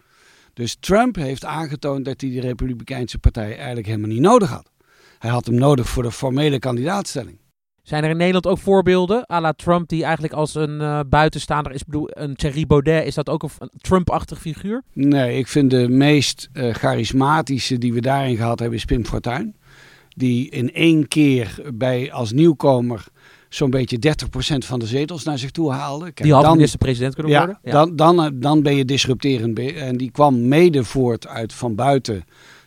Dus 0.55 0.77
Trump 0.81 1.17
heeft 1.17 1.45
aangetoond 1.45 2.05
dat 2.05 2.21
hij 2.21 2.31
de 2.31 2.41
Republikeinse 2.41 3.19
Partij 3.19 3.57
eigenlijk 3.57 3.87
helemaal 3.87 4.09
niet 4.09 4.21
nodig 4.21 4.51
had. 4.51 4.71
Hij 5.19 5.31
had 5.31 5.47
hem 5.47 5.55
nodig 5.55 5.89
voor 5.89 6.03
de 6.03 6.13
formele 6.13 6.59
kandidaatstelling. 6.59 7.39
Zijn 7.83 8.05
er 8.05 8.11
in 8.11 8.17
Nederland 8.17 8.47
ook 8.47 8.59
voorbeelden, 8.59 9.31
à 9.31 9.41
la 9.41 9.53
Trump, 9.53 9.89
die 9.89 10.03
eigenlijk 10.03 10.35
als 10.35 10.55
een 10.55 10.81
uh, 10.81 11.01
buitenstaander 11.09 11.73
is? 11.73 11.85
Bedoel, 11.85 12.09
een 12.11 12.37
Thierry 12.37 12.67
Baudet, 12.67 13.07
is 13.07 13.15
dat 13.15 13.29
ook 13.29 13.43
een 13.43 13.71
Trump-achtig 13.77 14.41
figuur? 14.41 14.83
Nee, 14.93 15.39
ik 15.39 15.49
vind 15.49 15.71
de 15.71 15.89
meest 15.89 16.49
uh, 16.53 16.75
charismatische 16.75 17.79
die 17.79 17.93
we 17.93 18.01
daarin 18.01 18.37
gehad 18.37 18.59
hebben 18.59 18.79
is 18.79 18.85
Pim 18.85 19.07
Fortuyn. 19.07 19.57
Die 20.09 20.51
in 20.51 20.73
één 20.73 21.09
keer 21.09 21.63
bij, 21.75 22.13
als 22.13 22.33
nieuwkomer 22.33 23.05
zo'n 23.55 23.71
beetje 23.71 23.99
30% 23.99 24.57
van 24.59 24.79
de 24.79 24.87
zetels 24.87 25.25
naar 25.25 25.39
zich 25.39 25.51
toe 25.51 25.73
haalde. 25.73 26.05
Kijk, 26.05 26.23
die 26.23 26.33
had 26.33 26.55
minister-president 26.55 27.15
kunnen 27.15 27.33
ja, 27.33 27.39
worden? 27.39 27.59
Ja, 27.63 27.73
dan, 27.73 27.97
dan, 27.97 28.41
dan 28.41 28.63
ben 28.63 28.77
je 28.77 28.85
disrupterend. 28.85 29.59
En 29.59 29.97
die 29.97 30.11
kwam 30.11 30.49
mede 30.49 30.85
voort 30.85 31.27
uit 31.27 31.53
van 31.53 31.75
buiten 31.75 32.25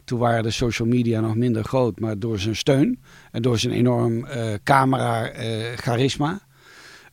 toen 0.07 0.19
waren 0.19 0.43
de 0.43 0.51
social 0.51 0.87
media 0.87 1.19
nog 1.19 1.35
minder 1.35 1.63
groot, 1.63 1.99
maar 1.99 2.19
door 2.19 2.39
zijn 2.39 2.55
steun 2.55 2.99
en 3.31 3.41
door 3.41 3.59
zijn 3.59 3.73
enorm 3.73 4.17
uh, 4.17 4.53
camera-charisma. 4.63 6.39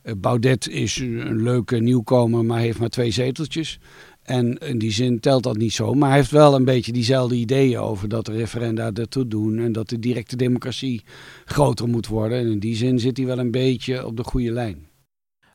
Uh, 0.03 0.13
Baudet 0.17 0.69
is 0.69 0.97
een 0.97 1.43
leuke 1.43 1.77
nieuwkomer, 1.77 2.45
maar 2.45 2.59
heeft 2.59 2.79
maar 2.79 2.89
twee 2.89 3.11
zeteltjes. 3.11 3.79
En 4.25 4.57
in 4.57 4.77
die 4.77 4.91
zin 4.91 5.19
telt 5.19 5.43
dat 5.43 5.57
niet 5.57 5.73
zo. 5.73 5.93
Maar 5.93 6.09
hij 6.09 6.17
heeft 6.17 6.31
wel 6.31 6.55
een 6.55 6.65
beetje 6.65 6.91
diezelfde 6.91 7.35
ideeën 7.35 7.79
over 7.79 8.09
dat 8.09 8.25
de 8.25 8.31
referenda 8.31 8.91
ertoe 8.93 9.27
doen. 9.27 9.59
En 9.59 9.71
dat 9.71 9.89
de 9.89 9.99
directe 9.99 10.35
democratie 10.35 11.03
groter 11.45 11.87
moet 11.87 12.07
worden. 12.07 12.37
En 12.37 12.51
in 12.51 12.59
die 12.59 12.75
zin 12.75 12.99
zit 12.99 13.17
hij 13.17 13.25
wel 13.25 13.39
een 13.39 13.51
beetje 13.51 14.05
op 14.05 14.17
de 14.17 14.23
goede 14.23 14.51
lijn. 14.51 14.87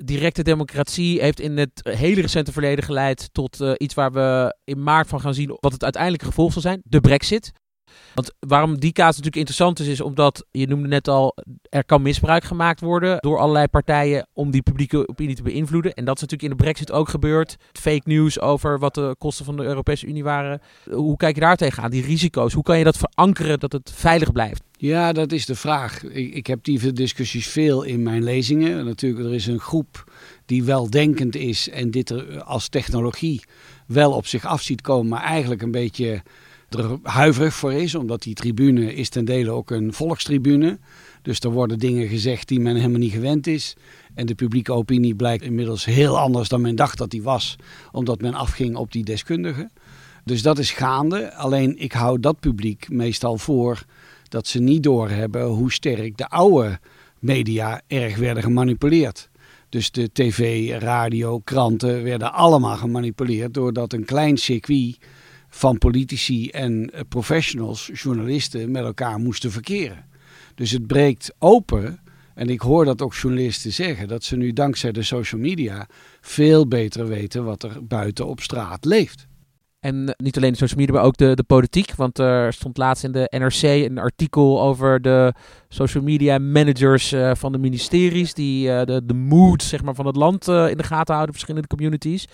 Directe 0.04 0.42
democratie 0.42 1.20
heeft 1.20 1.40
in 1.40 1.56
het 1.56 1.80
hele 1.82 2.20
recente 2.20 2.52
verleden 2.52 2.84
geleid 2.84 3.28
tot 3.32 3.60
uh, 3.60 3.72
iets 3.76 3.94
waar 3.94 4.12
we 4.12 4.56
in 4.64 4.82
maart 4.82 5.08
van 5.08 5.20
gaan 5.20 5.34
zien 5.34 5.56
wat 5.60 5.72
het 5.72 5.82
uiteindelijke 5.82 6.26
gevolg 6.26 6.52
zal 6.52 6.62
zijn: 6.62 6.80
de 6.84 7.00
Brexit. 7.00 7.52
Want 8.14 8.32
waarom 8.38 8.78
die 8.78 8.92
kaas 8.92 9.08
natuurlijk 9.08 9.36
interessant 9.36 9.78
is, 9.78 9.86
is 9.86 10.00
omdat, 10.00 10.44
je 10.50 10.66
noemde 10.66 10.88
net 10.88 11.08
al, 11.08 11.36
er 11.68 11.84
kan 11.84 12.02
misbruik 12.02 12.44
gemaakt 12.44 12.80
worden 12.80 13.18
door 13.20 13.38
allerlei 13.38 13.66
partijen 13.66 14.26
om 14.32 14.50
die 14.50 14.62
publieke 14.62 15.08
opinie 15.08 15.34
te 15.34 15.42
beïnvloeden. 15.42 15.94
En 15.94 16.04
dat 16.04 16.14
is 16.14 16.20
natuurlijk 16.20 16.50
in 16.52 16.56
de 16.58 16.64
brexit 16.64 16.92
ook 16.92 17.08
gebeurd. 17.08 17.56
Fake 17.72 18.02
news 18.04 18.40
over 18.40 18.78
wat 18.78 18.94
de 18.94 19.14
kosten 19.18 19.44
van 19.44 19.56
de 19.56 19.62
Europese 19.62 20.06
Unie 20.06 20.24
waren. 20.24 20.60
Hoe 20.90 21.16
kijk 21.16 21.34
je 21.34 21.40
daar 21.40 21.56
tegenaan, 21.56 21.90
die 21.90 22.04
risico's? 22.04 22.52
Hoe 22.52 22.62
kan 22.62 22.78
je 22.78 22.84
dat 22.84 22.96
verankeren 22.96 23.60
dat 23.60 23.72
het 23.72 23.92
veilig 23.94 24.32
blijft? 24.32 24.62
Ja, 24.76 25.12
dat 25.12 25.32
is 25.32 25.46
de 25.46 25.54
vraag. 25.54 26.02
Ik, 26.04 26.34
ik 26.34 26.46
heb 26.46 26.64
die 26.64 26.92
discussies 26.92 27.48
veel 27.48 27.82
in 27.82 28.02
mijn 28.02 28.22
lezingen. 28.22 28.84
Natuurlijk, 28.84 29.26
er 29.26 29.34
is 29.34 29.46
een 29.46 29.58
groep 29.60 30.12
die 30.46 30.64
weldenkend 30.64 31.36
is 31.36 31.68
en 31.68 31.90
dit 31.90 32.10
er 32.10 32.42
als 32.42 32.68
technologie 32.68 33.44
wel 33.86 34.12
op 34.12 34.26
zich 34.26 34.44
af 34.44 34.62
ziet 34.62 34.80
komen, 34.80 35.08
maar 35.08 35.22
eigenlijk 35.22 35.62
een 35.62 35.70
beetje 35.70 36.22
er 36.78 36.98
huiverig 37.02 37.54
voor 37.54 37.72
is, 37.72 37.94
omdat 37.94 38.22
die 38.22 38.34
tribune 38.34 38.94
is 38.94 39.08
ten 39.08 39.24
dele 39.24 39.50
ook 39.50 39.70
een 39.70 39.92
volkstribune. 39.92 40.78
Dus 41.22 41.40
er 41.40 41.50
worden 41.50 41.78
dingen 41.78 42.08
gezegd 42.08 42.48
die 42.48 42.60
men 42.60 42.76
helemaal 42.76 42.98
niet 42.98 43.12
gewend 43.12 43.46
is. 43.46 43.76
En 44.14 44.26
de 44.26 44.34
publieke 44.34 44.72
opinie 44.72 45.14
blijkt 45.14 45.44
inmiddels 45.44 45.84
heel 45.84 46.18
anders 46.18 46.48
dan 46.48 46.60
men 46.60 46.76
dacht 46.76 46.98
dat 46.98 47.10
die 47.10 47.22
was, 47.22 47.56
omdat 47.92 48.20
men 48.20 48.34
afging 48.34 48.76
op 48.76 48.92
die 48.92 49.04
deskundigen. 49.04 49.70
Dus 50.24 50.42
dat 50.42 50.58
is 50.58 50.70
gaande. 50.70 51.34
Alleen 51.34 51.78
ik 51.78 51.92
hou 51.92 52.20
dat 52.20 52.40
publiek 52.40 52.88
meestal 52.88 53.38
voor 53.38 53.84
dat 54.28 54.46
ze 54.46 54.58
niet 54.58 54.82
doorhebben 54.82 55.46
hoe 55.46 55.72
sterk 55.72 56.16
de 56.16 56.28
oude 56.28 56.78
media 57.18 57.80
erg 57.86 58.16
werden 58.16 58.42
gemanipuleerd. 58.42 59.28
Dus 59.68 59.90
de 59.90 60.10
tv, 60.12 60.70
radio, 60.80 61.38
kranten 61.38 62.02
werden 62.02 62.32
allemaal 62.32 62.76
gemanipuleerd 62.76 63.54
doordat 63.54 63.92
een 63.92 64.04
klein 64.04 64.36
circuit 64.36 64.98
van 65.50 65.78
politici 65.78 66.48
en 66.48 66.90
eh, 66.92 67.00
professionals, 67.08 67.90
journalisten, 67.92 68.70
met 68.70 68.84
elkaar 68.84 69.18
moesten 69.18 69.50
verkeren. 69.50 70.04
Dus 70.54 70.70
het 70.70 70.86
breekt 70.86 71.34
open. 71.38 72.00
En 72.34 72.48
ik 72.48 72.60
hoor 72.60 72.84
dat 72.84 73.02
ook 73.02 73.14
journalisten 73.14 73.72
zeggen, 73.72 74.08
dat 74.08 74.24
ze 74.24 74.36
nu 74.36 74.52
dankzij 74.52 74.92
de 74.92 75.02
social 75.02 75.40
media 75.40 75.88
veel 76.20 76.68
beter 76.68 77.08
weten 77.08 77.44
wat 77.44 77.62
er 77.62 77.86
buiten 77.86 78.26
op 78.26 78.40
straat 78.40 78.84
leeft. 78.84 79.28
En 79.80 80.08
eh, 80.08 80.14
niet 80.16 80.36
alleen 80.36 80.50
de 80.50 80.58
social 80.58 80.80
media, 80.80 80.94
maar 80.94 81.04
ook 81.04 81.16
de, 81.16 81.34
de 81.34 81.42
politiek. 81.42 81.94
Want 81.94 82.18
er 82.18 82.52
stond 82.52 82.76
laatst 82.76 83.04
in 83.04 83.12
de 83.12 83.26
NRC 83.38 83.62
een 83.62 83.98
artikel 83.98 84.62
over 84.62 85.02
de 85.02 85.34
social 85.68 86.02
media 86.02 86.38
managers 86.38 87.12
uh, 87.12 87.34
van 87.34 87.52
de 87.52 87.58
ministeries. 87.58 88.34
Die 88.34 88.66
de, 88.84 89.02
de 89.04 89.14
mood 89.14 89.62
zeg 89.62 89.82
maar, 89.82 89.94
van 89.94 90.06
het 90.06 90.16
land 90.16 90.48
in 90.48 90.76
de 90.76 90.82
gaten 90.82 91.14
houden, 91.14 91.34
verschillende 91.34 91.68
communities. 91.68 92.26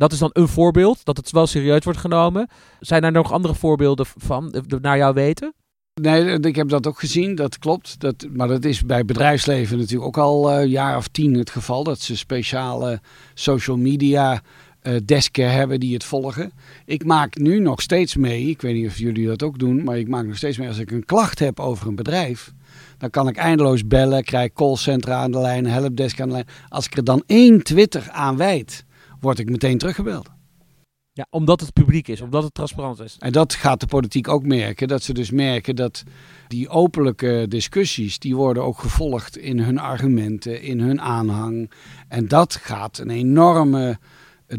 Dat 0.00 0.12
is 0.12 0.18
dan 0.18 0.30
een 0.32 0.48
voorbeeld, 0.48 1.04
dat 1.04 1.16
het 1.16 1.30
wel 1.30 1.46
serieus 1.46 1.84
wordt 1.84 1.98
genomen. 1.98 2.48
Zijn 2.80 3.04
er 3.04 3.12
nog 3.12 3.32
andere 3.32 3.54
voorbeelden 3.54 4.06
van, 4.16 4.54
naar 4.80 4.96
jou 4.96 5.14
weten? 5.14 5.54
Nee, 6.00 6.40
ik 6.40 6.56
heb 6.56 6.68
dat 6.68 6.86
ook 6.86 6.98
gezien, 6.98 7.34
dat 7.34 7.58
klopt. 7.58 8.00
Dat, 8.00 8.26
maar 8.32 8.48
dat 8.48 8.64
is 8.64 8.84
bij 8.84 9.04
bedrijfsleven 9.04 9.78
natuurlijk 9.78 10.06
ook 10.06 10.24
al 10.24 10.52
een 10.52 10.64
uh, 10.64 10.70
jaar 10.70 10.96
of 10.96 11.08
tien 11.08 11.34
het 11.34 11.50
geval. 11.50 11.84
Dat 11.84 12.00
ze 12.00 12.16
speciale 12.16 13.00
social 13.34 13.76
media 13.76 14.42
uh, 14.82 14.96
desken 15.04 15.52
hebben 15.52 15.80
die 15.80 15.94
het 15.94 16.04
volgen. 16.04 16.52
Ik 16.84 17.04
maak 17.04 17.38
nu 17.38 17.58
nog 17.58 17.80
steeds 17.80 18.16
mee, 18.16 18.46
ik 18.46 18.60
weet 18.60 18.74
niet 18.74 18.86
of 18.86 18.98
jullie 18.98 19.26
dat 19.26 19.42
ook 19.42 19.58
doen, 19.58 19.84
maar 19.84 19.98
ik 19.98 20.08
maak 20.08 20.26
nog 20.26 20.36
steeds 20.36 20.58
mee 20.58 20.68
als 20.68 20.78
ik 20.78 20.90
een 20.90 21.04
klacht 21.04 21.38
heb 21.38 21.60
over 21.60 21.86
een 21.86 21.94
bedrijf. 21.94 22.52
Dan 22.98 23.10
kan 23.10 23.28
ik 23.28 23.36
eindeloos 23.36 23.86
bellen, 23.86 24.24
krijg 24.24 24.52
callcentra 24.52 25.14
aan 25.14 25.32
de 25.32 25.40
lijn, 25.40 25.66
helpdesk 25.66 26.20
aan 26.20 26.28
de 26.28 26.34
lijn. 26.34 26.48
Als 26.68 26.86
ik 26.86 26.96
er 26.96 27.04
dan 27.04 27.22
één 27.26 27.62
Twitter 27.62 28.10
aan 28.10 28.36
wijd, 28.36 28.84
word 29.20 29.38
ik 29.38 29.50
meteen 29.50 29.78
teruggebeld. 29.78 30.28
Ja, 31.12 31.26
omdat 31.30 31.60
het 31.60 31.72
publiek 31.72 32.08
is, 32.08 32.20
omdat 32.20 32.42
het 32.42 32.54
transparant 32.54 33.00
is. 33.00 33.16
En 33.18 33.32
dat 33.32 33.54
gaat 33.54 33.80
de 33.80 33.86
politiek 33.86 34.28
ook 34.28 34.46
merken. 34.46 34.88
Dat 34.88 35.02
ze 35.02 35.12
dus 35.12 35.30
merken 35.30 35.76
dat 35.76 36.02
die 36.48 36.68
openlijke 36.68 37.46
discussies, 37.48 38.18
die 38.18 38.36
worden 38.36 38.64
ook 38.64 38.78
gevolgd 38.78 39.36
in 39.36 39.58
hun 39.58 39.78
argumenten, 39.78 40.62
in 40.62 40.80
hun 40.80 41.00
aanhang. 41.00 41.70
En 42.08 42.28
dat 42.28 42.54
gaat 42.54 42.98
een 42.98 43.10
enorme 43.10 43.98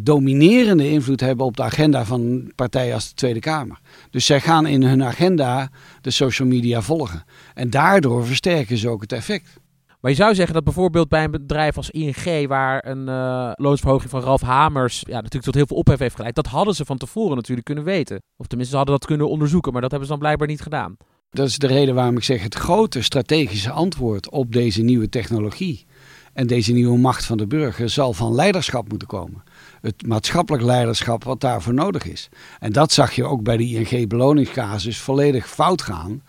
dominerende 0.01 0.89
invloed 0.89 1.19
hebben 1.19 1.45
op 1.45 1.57
de 1.57 1.63
agenda 1.63 2.05
van 2.05 2.51
partijen 2.55 2.93
als 2.93 3.09
de 3.09 3.15
Tweede 3.15 3.39
Kamer. 3.39 3.79
Dus 4.09 4.25
zij 4.25 4.39
gaan 4.39 4.65
in 4.65 4.83
hun 4.83 5.03
agenda 5.03 5.71
de 6.01 6.11
social 6.11 6.47
media 6.47 6.81
volgen. 6.81 7.23
En 7.53 7.69
daardoor 7.69 8.25
versterken 8.25 8.77
ze 8.77 8.89
ook 8.89 9.01
het 9.01 9.11
effect. 9.11 9.59
Maar 10.01 10.11
je 10.11 10.17
zou 10.17 10.35
zeggen 10.35 10.53
dat 10.53 10.63
bijvoorbeeld 10.63 11.09
bij 11.09 11.23
een 11.23 11.31
bedrijf 11.31 11.77
als 11.77 11.89
ING, 11.89 12.47
waar 12.47 12.85
een 12.87 13.07
uh, 13.07 13.51
loonsverhoging 13.55 14.09
van 14.09 14.21
Ralf 14.21 14.41
Hamers 14.41 14.99
ja, 15.07 15.15
natuurlijk 15.15 15.43
tot 15.43 15.55
heel 15.55 15.65
veel 15.67 15.77
ophef 15.77 15.99
heeft 15.99 16.15
geleid, 16.15 16.35
dat 16.35 16.47
hadden 16.47 16.75
ze 16.75 16.85
van 16.85 16.97
tevoren 16.97 17.35
natuurlijk 17.35 17.65
kunnen 17.65 17.83
weten. 17.83 18.21
Of 18.37 18.47
tenminste, 18.47 18.75
hadden 18.75 18.95
dat 18.95 19.05
kunnen 19.05 19.29
onderzoeken, 19.29 19.71
maar 19.71 19.81
dat 19.81 19.91
hebben 19.91 20.09
ze 20.09 20.13
dan 20.13 20.23
blijkbaar 20.23 20.47
niet 20.47 20.61
gedaan. 20.61 20.97
Dat 21.29 21.47
is 21.47 21.57
de 21.57 21.67
reden 21.67 21.95
waarom 21.95 22.17
ik 22.17 22.23
zeg 22.23 22.43
het 22.43 22.55
grote 22.55 23.01
strategische 23.01 23.71
antwoord 23.71 24.29
op 24.29 24.51
deze 24.53 24.81
nieuwe 24.81 25.09
technologie 25.09 25.85
en 26.33 26.47
deze 26.47 26.73
nieuwe 26.73 26.97
macht 26.97 27.25
van 27.25 27.37
de 27.37 27.47
burger 27.47 27.89
zal 27.89 28.13
van 28.13 28.35
leiderschap 28.35 28.89
moeten 28.89 29.07
komen. 29.07 29.43
Het 29.81 30.07
maatschappelijk 30.07 30.63
leiderschap 30.63 31.23
wat 31.23 31.41
daarvoor 31.41 31.73
nodig 31.73 32.05
is. 32.05 32.29
En 32.59 32.71
dat 32.71 32.91
zag 32.91 33.11
je 33.11 33.23
ook 33.23 33.43
bij 33.43 33.57
de 33.57 33.63
ING-beloningscasus 33.63 34.99
volledig 34.99 35.49
fout 35.49 35.81
gaan 35.81 36.21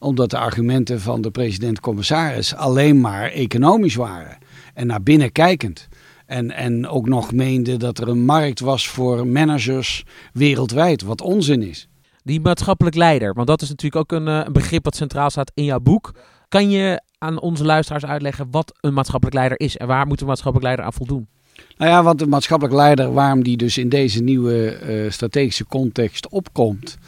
omdat 0.00 0.30
de 0.30 0.38
argumenten 0.38 1.00
van 1.00 1.20
de 1.20 1.30
president-commissaris 1.30 2.54
alleen 2.54 3.00
maar 3.00 3.30
economisch 3.30 3.94
waren 3.94 4.38
en 4.74 4.86
naar 4.86 5.02
binnen 5.02 5.32
kijkend. 5.32 5.88
En, 6.26 6.50
en 6.50 6.88
ook 6.88 7.08
nog 7.08 7.32
meende 7.32 7.76
dat 7.76 7.98
er 7.98 8.08
een 8.08 8.24
markt 8.24 8.60
was 8.60 8.88
voor 8.88 9.26
managers 9.26 10.04
wereldwijd, 10.32 11.02
wat 11.02 11.20
onzin 11.20 11.62
is. 11.62 11.88
Die 12.22 12.40
maatschappelijk 12.40 12.96
leider, 12.96 13.34
want 13.34 13.46
dat 13.46 13.62
is 13.62 13.68
natuurlijk 13.68 14.12
ook 14.12 14.20
een, 14.20 14.28
eh, 14.28 14.40
een 14.44 14.52
begrip 14.52 14.84
wat 14.84 14.96
centraal 14.96 15.30
staat 15.30 15.52
in 15.54 15.64
jouw 15.64 15.80
boek. 15.80 16.14
Kan 16.48 16.70
je 16.70 17.02
aan 17.18 17.40
onze 17.40 17.64
luisteraars 17.64 18.04
uitleggen 18.04 18.46
wat 18.50 18.72
een 18.80 18.94
maatschappelijk 18.94 19.36
leider 19.36 19.60
is 19.60 19.76
en 19.76 19.86
waar 19.86 20.06
moet 20.06 20.20
een 20.20 20.26
maatschappelijk 20.26 20.66
leider 20.66 20.84
aan 20.84 20.92
voldoen? 20.92 21.28
Nou 21.76 21.90
ja, 21.90 22.02
wat 22.02 22.18
de 22.18 22.26
maatschappelijk 22.26 22.76
leider, 22.76 23.12
waarom 23.12 23.42
die 23.42 23.56
dus 23.56 23.78
in 23.78 23.88
deze 23.88 24.22
nieuwe 24.22 24.80
uh, 24.82 25.10
strategische 25.10 25.66
context 25.66 26.28
opkomt, 26.28 26.98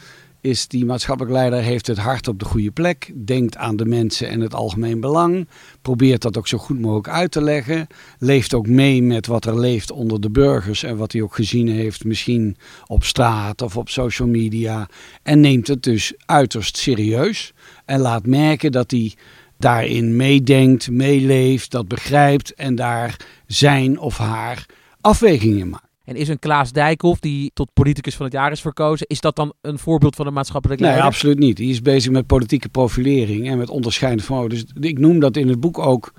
is 0.43 0.67
die 0.67 0.85
maatschappelijk 0.85 1.35
leider 1.35 1.61
heeft 1.61 1.87
het 1.87 1.97
hart 1.97 2.27
op 2.27 2.39
de 2.39 2.45
goede 2.45 2.71
plek, 2.71 3.11
denkt 3.15 3.57
aan 3.57 3.75
de 3.75 3.85
mensen 3.85 4.27
en 4.27 4.39
het 4.39 4.53
algemeen 4.53 4.99
belang, 4.99 5.47
probeert 5.81 6.21
dat 6.21 6.37
ook 6.37 6.47
zo 6.47 6.57
goed 6.57 6.79
mogelijk 6.79 7.07
uit 7.07 7.31
te 7.31 7.41
leggen, 7.41 7.87
leeft 8.19 8.53
ook 8.53 8.67
mee 8.67 9.03
met 9.03 9.27
wat 9.27 9.45
er 9.45 9.59
leeft 9.59 9.91
onder 9.91 10.21
de 10.21 10.29
burgers 10.29 10.83
en 10.83 10.97
wat 10.97 11.11
hij 11.11 11.21
ook 11.21 11.35
gezien 11.35 11.67
heeft, 11.67 12.03
misschien 12.03 12.57
op 12.87 13.03
straat 13.03 13.61
of 13.61 13.77
op 13.77 13.89
social 13.89 14.27
media, 14.27 14.89
en 15.21 15.39
neemt 15.39 15.67
het 15.67 15.83
dus 15.83 16.13
uiterst 16.25 16.77
serieus 16.77 17.53
en 17.85 17.99
laat 17.99 18.25
merken 18.25 18.71
dat 18.71 18.91
hij 18.91 19.13
daarin 19.57 20.15
meedenkt, 20.15 20.91
meeleeft, 20.91 21.71
dat 21.71 21.87
begrijpt 21.87 22.53
en 22.53 22.75
daar 22.75 23.19
zijn 23.47 23.99
of 23.99 24.17
haar 24.17 24.65
afwegingen 25.01 25.69
maakt. 25.69 25.92
En 26.03 26.15
is 26.15 26.27
een 26.27 26.39
Klaas 26.39 26.71
Dijkhoff, 26.71 27.19
die 27.19 27.51
tot 27.53 27.73
politicus 27.73 28.15
van 28.15 28.25
het 28.25 28.33
jaar 28.33 28.51
is 28.51 28.61
verkozen, 28.61 29.07
is 29.07 29.19
dat 29.19 29.35
dan 29.35 29.53
een 29.61 29.79
voorbeeld 29.79 30.15
van 30.15 30.27
een 30.27 30.33
maatschappelijk 30.33 30.79
leider? 30.79 31.01
Nee, 31.01 31.11
absoluut 31.11 31.39
niet. 31.39 31.57
Hij 31.57 31.67
is 31.67 31.81
bezig 31.81 32.11
met 32.11 32.27
politieke 32.27 32.69
profilering 32.69 33.47
en 33.49 33.57
met 33.57 33.69
onderscheiden 33.69 34.25
van. 34.25 34.49
Dus 34.49 34.65
ik 34.79 34.99
noem 34.99 35.19
dat 35.19 35.37
in 35.37 35.47
het 35.47 35.59
boek 35.59 35.79
ook 35.79 36.13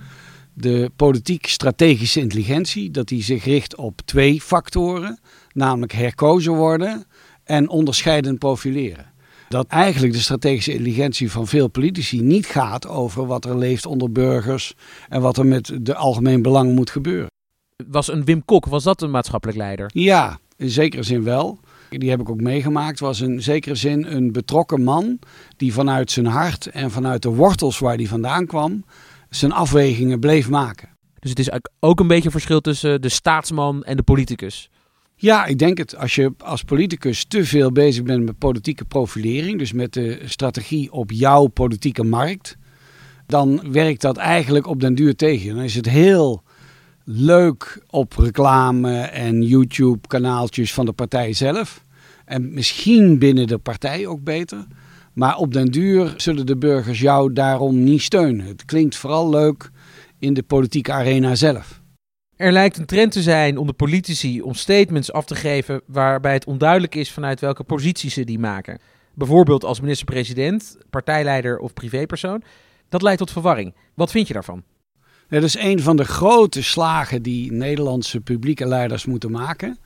de 0.54 0.90
politiek-strategische 0.96 2.20
intelligentie. 2.20 2.90
Dat 2.90 3.10
hij 3.10 3.22
zich 3.22 3.44
richt 3.44 3.76
op 3.76 4.00
twee 4.04 4.40
factoren, 4.40 5.18
namelijk 5.52 5.92
herkozen 5.92 6.54
worden 6.54 7.04
en 7.44 7.68
onderscheidend 7.68 8.38
profileren. 8.38 9.12
Dat 9.48 9.66
eigenlijk 9.66 10.12
de 10.12 10.20
strategische 10.20 10.72
intelligentie 10.72 11.30
van 11.30 11.46
veel 11.46 11.68
politici 11.68 12.20
niet 12.20 12.46
gaat 12.46 12.88
over 12.88 13.26
wat 13.26 13.44
er 13.44 13.58
leeft 13.58 13.86
onder 13.86 14.12
burgers 14.12 14.74
en 15.08 15.20
wat 15.20 15.36
er 15.36 15.46
met 15.46 15.78
de 15.80 15.94
algemeen 15.94 16.42
belang 16.42 16.74
moet 16.74 16.90
gebeuren 16.90 17.32
was 17.76 18.12
een 18.12 18.24
Wim 18.24 18.44
Kok, 18.44 18.66
was 18.66 18.84
dat 18.84 19.02
een 19.02 19.10
maatschappelijk 19.10 19.58
leider? 19.58 19.90
Ja, 19.94 20.38
in 20.56 20.70
zekere 20.70 21.02
zin 21.02 21.22
wel. 21.22 21.58
Die 21.88 22.10
heb 22.10 22.20
ik 22.20 22.28
ook 22.28 22.40
meegemaakt. 22.40 23.00
Was 23.00 23.20
in 23.20 23.42
zekere 23.42 23.74
zin 23.74 24.04
een 24.04 24.32
betrokken 24.32 24.82
man 24.82 25.18
die 25.56 25.72
vanuit 25.72 26.10
zijn 26.10 26.26
hart 26.26 26.66
en 26.66 26.90
vanuit 26.90 27.22
de 27.22 27.28
wortels 27.28 27.78
waar 27.78 27.96
hij 27.96 28.06
vandaan 28.06 28.46
kwam, 28.46 28.84
zijn 29.30 29.52
afwegingen 29.52 30.20
bleef 30.20 30.48
maken. 30.48 30.88
Dus 31.18 31.30
het 31.30 31.38
is 31.38 31.48
ook 31.80 32.00
een 32.00 32.06
beetje 32.06 32.24
een 32.24 32.30
verschil 32.30 32.60
tussen 32.60 33.02
de 33.02 33.08
staatsman 33.08 33.84
en 33.84 33.96
de 33.96 34.02
politicus. 34.02 34.70
Ja, 35.16 35.44
ik 35.44 35.58
denk 35.58 35.78
het. 35.78 35.96
Als 35.96 36.14
je 36.14 36.32
als 36.38 36.62
politicus 36.62 37.24
te 37.24 37.44
veel 37.44 37.72
bezig 37.72 38.02
bent 38.02 38.24
met 38.24 38.38
politieke 38.38 38.84
profilering, 38.84 39.58
dus 39.58 39.72
met 39.72 39.92
de 39.92 40.20
strategie 40.24 40.92
op 40.92 41.10
jouw 41.10 41.46
politieke 41.46 42.04
markt, 42.04 42.56
dan 43.26 43.72
werkt 43.72 44.00
dat 44.00 44.16
eigenlijk 44.16 44.66
op 44.66 44.80
den 44.80 44.94
duur 44.94 45.16
tegen. 45.16 45.54
Dan 45.54 45.64
is 45.64 45.74
het 45.74 45.88
heel 45.88 46.42
leuk 47.04 47.82
op 47.90 48.12
reclame 48.16 48.98
en 49.00 49.42
YouTube-kanaaltjes 49.42 50.74
van 50.74 50.86
de 50.86 50.92
partij 50.92 51.32
zelf. 51.32 51.84
En 52.24 52.54
misschien 52.54 53.18
binnen 53.18 53.46
de 53.46 53.58
partij 53.58 54.06
ook 54.06 54.22
beter. 54.22 54.66
Maar 55.12 55.36
op 55.36 55.52
den 55.52 55.66
duur 55.66 56.14
zullen 56.16 56.46
de 56.46 56.56
burgers 56.56 57.00
jou 57.00 57.32
daarom 57.32 57.84
niet 57.84 58.02
steunen. 58.02 58.46
Het 58.46 58.64
klinkt 58.64 58.96
vooral 58.96 59.30
leuk 59.30 59.70
in 60.18 60.34
de 60.34 60.42
politieke 60.42 60.92
arena 60.92 61.34
zelf. 61.34 61.82
Er 62.36 62.52
lijkt 62.52 62.78
een 62.78 62.86
trend 62.86 63.12
te 63.12 63.22
zijn 63.22 63.58
onder 63.58 63.74
politici 63.74 64.42
om 64.42 64.54
statements 64.54 65.12
af 65.12 65.24
te 65.24 65.34
geven 65.34 65.80
waarbij 65.86 66.32
het 66.32 66.44
onduidelijk 66.44 66.94
is 66.94 67.12
vanuit 67.12 67.40
welke 67.40 67.64
positie 67.64 68.10
ze 68.10 68.24
die 68.24 68.38
maken. 68.38 68.80
Bijvoorbeeld 69.14 69.64
als 69.64 69.80
minister-president, 69.80 70.78
partijleider 70.90 71.58
of 71.58 71.72
privépersoon. 71.72 72.42
Dat 72.88 73.02
leidt 73.02 73.18
tot 73.18 73.30
verwarring. 73.30 73.74
Wat 73.94 74.10
vind 74.10 74.26
je 74.26 74.34
daarvan? 74.34 74.62
Dat 75.28 75.42
is 75.42 75.56
een 75.56 75.80
van 75.80 75.96
de 75.96 76.04
grote 76.04 76.62
slagen 76.62 77.22
die 77.22 77.52
Nederlandse 77.52 78.20
publieke 78.20 78.66
leiders 78.66 79.04
moeten 79.04 79.30
maken, 79.30 79.78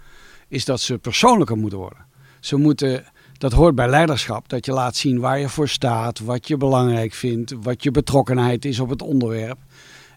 is 0.48 0.64
dat 0.64 0.80
ze 0.80 0.98
persoonlijker 0.98 1.56
moeten 1.56 1.78
worden. 1.78 2.06
Ze 2.40 2.56
moeten, 2.56 3.04
dat 3.32 3.52
hoort 3.52 3.74
bij 3.74 3.88
leiderschap, 3.88 4.48
dat 4.48 4.66
je 4.66 4.72
laat 4.72 4.96
zien 4.96 5.20
waar 5.20 5.38
je 5.38 5.48
voor 5.48 5.68
staat, 5.68 6.18
wat 6.18 6.48
je 6.48 6.56
belangrijk 6.56 7.12
vindt, 7.12 7.54
wat 7.62 7.82
je 7.82 7.90
betrokkenheid 7.90 8.64
is 8.64 8.80
op 8.80 8.88
het 8.88 9.02
onderwerp. 9.02 9.58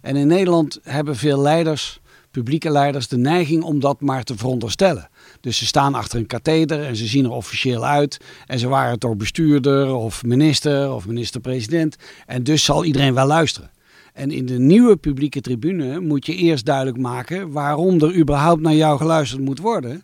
En 0.02 0.16
in 0.16 0.28
Nederland 0.28 0.80
hebben 0.84 1.16
veel 1.16 1.42
leiders, 1.42 2.00
publieke 2.32 2.72
leiders, 2.72 3.08
de 3.08 3.18
neiging 3.18 3.64
om 3.64 3.80
dat 3.80 4.02
maar 4.02 4.24
te 4.24 4.38
veronderstellen. 4.38 5.10
Dus 5.42 5.58
ze 5.58 5.66
staan 5.66 5.96
achter 5.96 6.20
een 6.20 6.28
katheder 6.28 6.84
en 6.84 6.96
ze 6.96 7.08
zien 7.08 7.26
er 7.26 7.32
officieel 7.32 7.86
uit. 7.86 8.18
En 8.46 8.60
ze 8.60 8.68
waren 8.68 9.00
toch 9.00 9.16
bestuurder 9.16 9.94
of 9.94 10.24
minister 10.24 10.94
of 10.94 11.08
minister-president. 11.08 11.96
En 12.26 12.44
dus 12.44 12.64
zal 12.64 12.86
iedereen 12.86 13.14
wel 13.14 13.28
luisteren. 13.28 13.72
En 14.14 14.32
in 14.32 14.46
de 14.46 14.60
nieuwe 14.60 14.96
publieke 14.96 15.42
tribune 15.42 16.00
moet 16.00 16.26
je 16.26 16.36
eerst 16.36 16.66
duidelijk 16.66 16.98
maken 16.98 17.52
waarom 17.52 18.02
er 18.02 18.16
überhaupt 18.16 18.62
naar 18.62 18.74
jou 18.74 18.98
geluisterd 18.98 19.42
moet 19.42 19.60
worden. 19.60 20.04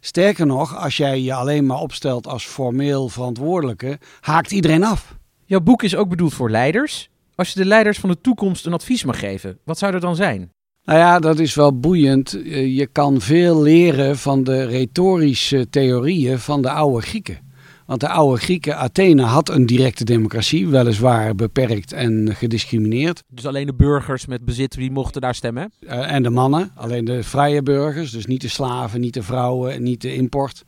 Sterker 0.00 0.46
nog, 0.46 0.76
als 0.76 0.96
jij 0.96 1.20
je 1.20 1.34
alleen 1.34 1.66
maar 1.66 1.80
opstelt 1.80 2.26
als 2.26 2.46
formeel 2.46 3.08
verantwoordelijke, 3.08 3.98
haakt 4.20 4.52
iedereen 4.52 4.84
af. 4.84 5.16
Jouw 5.44 5.60
boek 5.60 5.82
is 5.82 5.96
ook 5.96 6.08
bedoeld 6.08 6.34
voor 6.34 6.50
leiders. 6.50 7.08
Als 7.34 7.52
je 7.52 7.60
de 7.60 7.66
leiders 7.66 7.98
van 7.98 8.08
de 8.08 8.20
toekomst 8.20 8.66
een 8.66 8.72
advies 8.72 9.04
mag 9.04 9.18
geven, 9.18 9.58
wat 9.64 9.78
zou 9.78 9.94
er 9.94 10.00
dan 10.00 10.16
zijn? 10.16 10.50
Nou 10.84 10.98
ja, 10.98 11.18
dat 11.18 11.38
is 11.38 11.54
wel 11.54 11.78
boeiend. 11.78 12.42
Eh, 12.42 12.76
je 12.76 12.86
kan 12.86 13.20
veel 13.20 13.62
leren 13.62 14.18
van 14.18 14.44
de 14.44 14.64
retorische 14.64 15.68
theorieën 15.70 16.38
van 16.38 16.62
de 16.62 16.70
oude 16.70 17.06
Grieken. 17.06 17.47
Want 17.88 18.00
de 18.00 18.08
oude 18.08 18.40
Grieken, 18.40 18.76
Athene 18.76 19.22
had 19.22 19.48
een 19.48 19.66
directe 19.66 20.04
democratie, 20.04 20.68
weliswaar 20.68 21.34
beperkt 21.34 21.92
en 21.92 22.34
gediscrimineerd. 22.34 23.22
Dus 23.28 23.46
alleen 23.46 23.66
de 23.66 23.74
burgers 23.74 24.26
met 24.26 24.44
bezit, 24.44 24.74
die 24.74 24.90
mochten 24.90 25.20
daar 25.20 25.34
stemmen? 25.34 25.72
Uh, 25.80 26.12
en 26.12 26.22
de 26.22 26.30
mannen, 26.30 26.70
alleen 26.74 27.04
de 27.04 27.22
vrije 27.22 27.62
burgers, 27.62 28.10
dus 28.10 28.26
niet 28.26 28.40
de 28.40 28.48
slaven, 28.48 29.00
niet 29.00 29.14
de 29.14 29.22
vrouwen, 29.22 29.82
niet 29.82 30.00
de 30.00 30.14
import. 30.14 30.64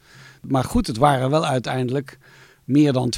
Maar 0.46 0.64
goed, 0.64 0.86
het 0.86 0.96
waren 0.96 1.30
wel 1.30 1.46
uiteindelijk 1.46 2.18
meer 2.64 2.92
dan 2.92 3.12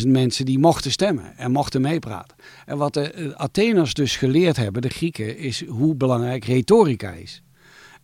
20.000 0.00 0.08
mensen 0.08 0.44
die 0.44 0.58
mochten 0.58 0.90
stemmen 0.90 1.36
en 1.36 1.52
mochten 1.52 1.80
meepraten. 1.80 2.36
En 2.66 2.76
wat 2.76 2.94
de 2.94 3.32
Atheners 3.36 3.94
dus 3.94 4.16
geleerd 4.16 4.56
hebben, 4.56 4.82
de 4.82 4.88
Grieken, 4.88 5.38
is 5.38 5.66
hoe 5.66 5.94
belangrijk 5.94 6.44
retorica 6.44 7.10
is. 7.10 7.42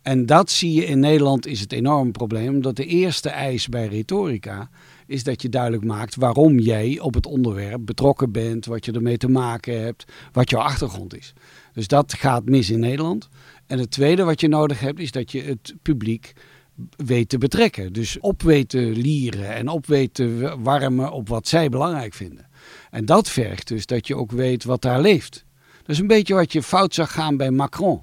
En 0.01 0.25
dat 0.25 0.51
zie 0.51 0.73
je 0.73 0.85
in 0.85 0.99
Nederland 0.99 1.47
is 1.47 1.59
het 1.59 1.71
enorm 1.71 2.11
probleem, 2.11 2.55
omdat 2.55 2.75
de 2.75 2.85
eerste 2.85 3.29
eis 3.29 3.67
bij 3.67 3.87
retorica 3.87 4.69
is 5.09 5.23
dat 5.23 5.41
je 5.41 5.49
duidelijk 5.49 5.83
maakt 5.83 6.15
waarom 6.15 6.59
jij 6.59 6.99
op 6.99 7.13
het 7.13 7.25
onderwerp 7.25 7.85
betrokken 7.85 8.31
bent, 8.31 8.65
wat 8.65 8.85
je 8.85 8.91
ermee 8.91 9.17
te 9.17 9.29
maken 9.29 9.81
hebt, 9.81 10.05
wat 10.31 10.49
jouw 10.49 10.61
achtergrond 10.61 11.17
is. 11.17 11.33
Dus 11.73 11.87
dat 11.87 12.13
gaat 12.13 12.45
mis 12.45 12.69
in 12.69 12.79
Nederland. 12.79 13.29
En 13.67 13.79
het 13.79 13.91
tweede 13.91 14.23
wat 14.23 14.41
je 14.41 14.47
nodig 14.47 14.79
hebt, 14.79 14.99
is 14.99 15.11
dat 15.11 15.31
je 15.31 15.41
het 15.41 15.75
publiek 15.81 16.33
weet 16.95 17.29
te 17.29 17.37
betrekken. 17.37 17.93
Dus 17.93 18.19
op 18.19 18.41
weet 18.41 18.69
te 18.69 18.79
lieren 18.79 19.55
en 19.55 19.67
op 19.67 19.85
weet 19.85 20.13
te 20.13 20.55
warmen 20.59 21.11
op 21.11 21.27
wat 21.27 21.47
zij 21.47 21.69
belangrijk 21.69 22.13
vinden. 22.13 22.47
En 22.91 23.05
dat 23.05 23.29
vergt 23.29 23.67
dus 23.67 23.85
dat 23.85 24.07
je 24.07 24.15
ook 24.15 24.31
weet 24.31 24.63
wat 24.63 24.81
daar 24.81 25.01
leeft. 25.01 25.45
Dat 25.77 25.89
is 25.89 25.99
een 25.99 26.07
beetje 26.07 26.33
wat 26.33 26.53
je 26.53 26.63
fout 26.63 26.93
zag 26.93 27.11
gaan 27.11 27.37
bij 27.37 27.51
Macron. 27.51 28.01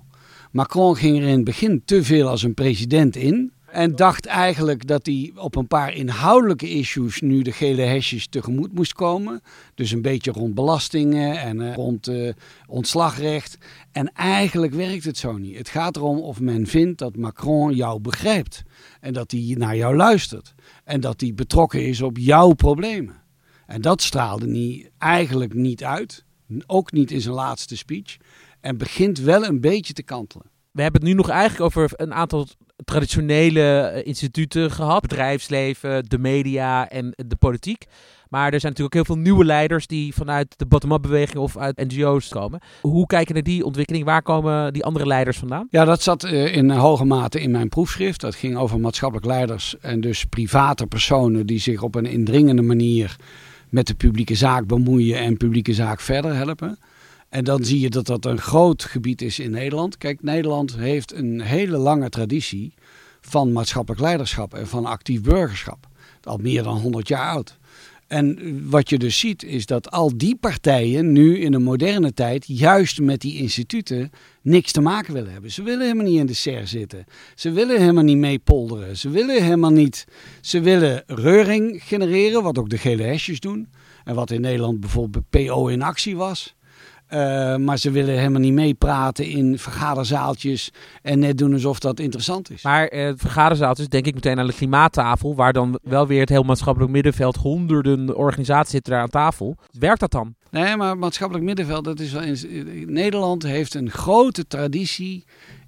Macron 0.50 0.96
ging 0.96 1.16
er 1.16 1.28
in 1.28 1.34
het 1.34 1.44
begin 1.44 1.82
te 1.84 2.04
veel 2.04 2.28
als 2.28 2.42
een 2.42 2.54
president 2.54 3.16
in. 3.16 3.52
En 3.66 3.96
dacht 3.96 4.26
eigenlijk 4.26 4.86
dat 4.86 5.06
hij 5.06 5.32
op 5.34 5.56
een 5.56 5.66
paar 5.66 5.94
inhoudelijke 5.94 6.70
issues 6.70 7.20
nu 7.20 7.42
de 7.42 7.52
gele 7.52 7.82
hesjes 7.82 8.26
tegemoet 8.26 8.72
moest 8.72 8.92
komen. 8.92 9.40
Dus 9.74 9.90
een 9.90 10.02
beetje 10.02 10.30
rond 10.30 10.54
belastingen 10.54 11.40
en 11.40 11.60
uh, 11.60 11.74
rond 11.74 12.08
uh, 12.08 12.32
ontslagrecht. 12.66 13.58
En 13.92 14.12
eigenlijk 14.12 14.74
werkt 14.74 15.04
het 15.04 15.18
zo 15.18 15.38
niet. 15.38 15.58
Het 15.58 15.68
gaat 15.68 15.96
erom 15.96 16.18
of 16.18 16.40
men 16.40 16.66
vindt 16.66 16.98
dat 16.98 17.16
Macron 17.16 17.74
jou 17.74 18.00
begrijpt. 18.00 18.62
En 19.00 19.12
dat 19.12 19.30
hij 19.30 19.54
naar 19.58 19.76
jou 19.76 19.96
luistert. 19.96 20.54
En 20.84 21.00
dat 21.00 21.20
hij 21.20 21.34
betrokken 21.34 21.86
is 21.86 22.02
op 22.02 22.18
jouw 22.18 22.52
problemen. 22.52 23.22
En 23.66 23.80
dat 23.80 24.02
straalde 24.02 24.46
niet, 24.46 24.90
eigenlijk 24.98 25.54
niet 25.54 25.84
uit. 25.84 26.24
Ook 26.66 26.92
niet 26.92 27.10
in 27.10 27.20
zijn 27.20 27.34
laatste 27.34 27.76
speech. 27.76 28.16
En 28.60 28.78
begint 28.78 29.18
wel 29.18 29.44
een 29.44 29.60
beetje 29.60 29.92
te 29.92 30.02
kantelen. 30.02 30.46
We 30.70 30.82
hebben 30.82 31.00
het 31.00 31.10
nu 31.10 31.16
nog 31.16 31.28
eigenlijk 31.28 31.60
over 31.60 31.90
een 31.96 32.14
aantal 32.14 32.46
traditionele 32.84 33.78
eh, 33.78 34.06
instituten 34.06 34.70
gehad. 34.70 35.00
Bedrijfsleven, 35.00 36.04
de 36.08 36.18
media 36.18 36.88
en 36.88 37.12
de 37.16 37.36
politiek. 37.36 37.84
Maar 38.28 38.52
er 38.52 38.60
zijn 38.60 38.72
natuurlijk 38.72 38.96
ook 38.96 39.06
heel 39.06 39.14
veel 39.14 39.24
nieuwe 39.24 39.44
leiders 39.44 39.86
die 39.86 40.14
vanuit 40.14 40.54
de 40.58 40.66
bottom-up 40.66 41.02
beweging 41.02 41.38
of 41.38 41.56
uit 41.56 41.76
NGO's 41.76 42.28
komen. 42.28 42.60
Hoe 42.80 43.06
kijken 43.06 43.34
naar 43.34 43.42
die 43.42 43.64
ontwikkeling? 43.64 44.04
Waar 44.04 44.22
komen 44.22 44.72
die 44.72 44.84
andere 44.84 45.06
leiders 45.06 45.38
vandaan? 45.38 45.66
Ja, 45.70 45.84
dat 45.84 46.02
zat 46.02 46.24
eh, 46.24 46.56
in 46.56 46.70
hoge 46.70 47.04
mate 47.04 47.40
in 47.40 47.50
mijn 47.50 47.68
proefschrift. 47.68 48.20
Dat 48.20 48.34
ging 48.34 48.56
over 48.56 48.80
maatschappelijk 48.80 49.26
leiders 49.26 49.76
en 49.80 50.00
dus 50.00 50.24
private 50.24 50.86
personen 50.86 51.46
die 51.46 51.60
zich 51.60 51.82
op 51.82 51.94
een 51.94 52.06
indringende 52.06 52.62
manier 52.62 53.16
met 53.68 53.86
de 53.86 53.94
publieke 53.94 54.34
zaak 54.34 54.66
bemoeien 54.66 55.18
en 55.18 55.36
publieke 55.36 55.74
zaak 55.74 56.00
verder 56.00 56.34
helpen. 56.34 56.78
En 57.28 57.44
dan 57.44 57.64
zie 57.64 57.80
je 57.80 57.90
dat 57.90 58.06
dat 58.06 58.24
een 58.24 58.40
groot 58.40 58.84
gebied 58.84 59.22
is 59.22 59.38
in 59.38 59.50
Nederland. 59.50 59.98
Kijk, 59.98 60.22
Nederland 60.22 60.76
heeft 60.76 61.14
een 61.14 61.40
hele 61.40 61.76
lange 61.76 62.08
traditie 62.08 62.74
van 63.20 63.52
maatschappelijk 63.52 64.02
leiderschap 64.02 64.54
en 64.54 64.66
van 64.66 64.86
actief 64.86 65.20
burgerschap. 65.20 65.86
Al 66.22 66.36
meer 66.36 66.62
dan 66.62 66.76
100 66.76 67.08
jaar 67.08 67.30
oud. 67.30 67.58
En 68.06 68.60
wat 68.70 68.88
je 68.90 68.98
dus 68.98 69.18
ziet 69.18 69.42
is 69.42 69.66
dat 69.66 69.90
al 69.90 70.16
die 70.16 70.36
partijen 70.36 71.12
nu 71.12 71.38
in 71.38 71.52
de 71.52 71.58
moderne 71.58 72.12
tijd 72.12 72.44
juist 72.46 73.00
met 73.00 73.20
die 73.20 73.36
instituten 73.36 74.10
niks 74.42 74.72
te 74.72 74.80
maken 74.80 75.14
willen 75.14 75.32
hebben. 75.32 75.52
Ze 75.52 75.62
willen 75.62 75.82
helemaal 75.82 76.04
niet 76.04 76.18
in 76.18 76.26
de 76.26 76.34
SER 76.34 76.66
zitten. 76.66 77.04
Ze 77.34 77.50
willen 77.50 77.80
helemaal 77.80 78.04
niet 78.04 78.16
meepolderen. 78.16 78.96
Ze 78.96 79.10
willen 79.10 79.42
helemaal 79.42 79.70
niet. 79.70 80.06
Ze 80.40 80.60
willen 80.60 81.02
reuring 81.06 81.82
genereren, 81.84 82.42
wat 82.42 82.58
ook 82.58 82.68
de 82.68 82.78
gele 82.78 83.02
hesjes 83.02 83.40
doen. 83.40 83.68
En 84.04 84.14
wat 84.14 84.30
in 84.30 84.40
Nederland 84.40 84.80
bijvoorbeeld 84.80 85.30
PO 85.30 85.66
in 85.66 85.82
actie 85.82 86.16
was. 86.16 86.55
Uh, 87.10 87.56
maar 87.56 87.78
ze 87.78 87.90
willen 87.90 88.18
helemaal 88.18 88.40
niet 88.40 88.52
meepraten 88.52 89.26
in 89.26 89.58
vergaderzaaltjes 89.58 90.72
en 91.02 91.18
net 91.18 91.38
doen 91.38 91.52
alsof 91.52 91.78
dat 91.78 92.00
interessant 92.00 92.50
is. 92.50 92.62
Maar 92.62 92.92
uh, 92.92 93.12
vergaderzaaltjes, 93.16 93.88
denk 93.88 94.06
ik 94.06 94.14
meteen 94.14 94.38
aan 94.38 94.46
de 94.46 94.52
klimaattafel, 94.52 95.34
waar 95.34 95.52
dan 95.52 95.78
wel 95.82 96.06
weer 96.06 96.20
het 96.20 96.28
heel 96.28 96.42
maatschappelijk 96.42 96.92
middenveld, 96.92 97.36
honderden 97.36 98.16
organisaties 98.16 98.72
zitten 98.72 98.92
daar 98.92 99.02
aan 99.02 99.08
tafel. 99.08 99.56
Werkt 99.78 100.00
dat 100.00 100.10
dan? 100.10 100.34
Nee, 100.50 100.76
maar 100.76 100.98
maatschappelijk 100.98 101.44
middenveld, 101.46 101.84
dat 101.84 102.00
is 102.00 102.12
wel 102.12 102.22
in, 102.22 102.92
Nederland 102.92 103.42
heeft 103.42 103.74
een 103.74 103.90
grote 103.90 104.46
traditie 104.46 105.24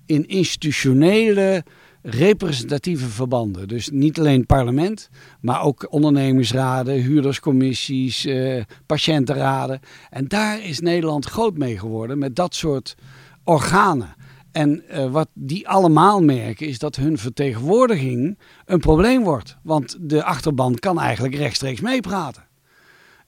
in 0.07 0.29
institutionele 0.29 1.65
representatieve 2.03 3.09
verbanden. 3.09 3.69
Dus 3.69 3.91
niet 3.91 4.19
alleen 4.19 4.47
parlement, 4.47 5.11
maar 5.41 5.63
ook 5.63 5.87
ondernemingsraden, 5.91 6.95
huurderscommissies, 6.95 8.25
eh, 8.25 8.63
patiëntenraden. 8.87 9.81
En 10.11 10.29
daar 10.29 10.65
is 10.65 10.81
Nederland 10.81 11.25
groot 11.25 11.59
mee 11.59 11.79
geworden 11.79 12.19
met 12.19 12.37
dat 12.37 12.55
soort 12.55 12.97
organen. 13.45 14.17
En 14.53 14.83
uh, 14.91 15.11
wat 15.11 15.29
die 15.35 15.69
allemaal 15.69 16.23
merken 16.23 16.67
is 16.67 16.79
dat 16.79 16.97
hun 16.97 17.19
vertegenwoordiging 17.19 18.39
een 18.67 18.81
probleem 18.81 19.23
wordt. 19.23 19.57
Want 19.63 19.97
de 20.01 20.25
achterban 20.25 20.75
kan 20.75 21.01
eigenlijk 21.01 21.35
rechtstreeks 21.35 21.81
meepraten. 21.81 22.47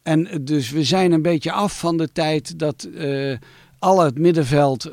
En 0.03 0.29
dus 0.43 0.71
we 0.71 0.85
zijn 0.85 1.13
een 1.13 1.23
beetje 1.23 1.53
af 1.53 1.79
van 1.79 1.97
de 1.97 2.13
tijd 2.13 2.59
dat 2.59 2.89
uh, 2.95 3.37
al 3.79 4.01
het 4.01 4.19
middenveld 4.19 4.91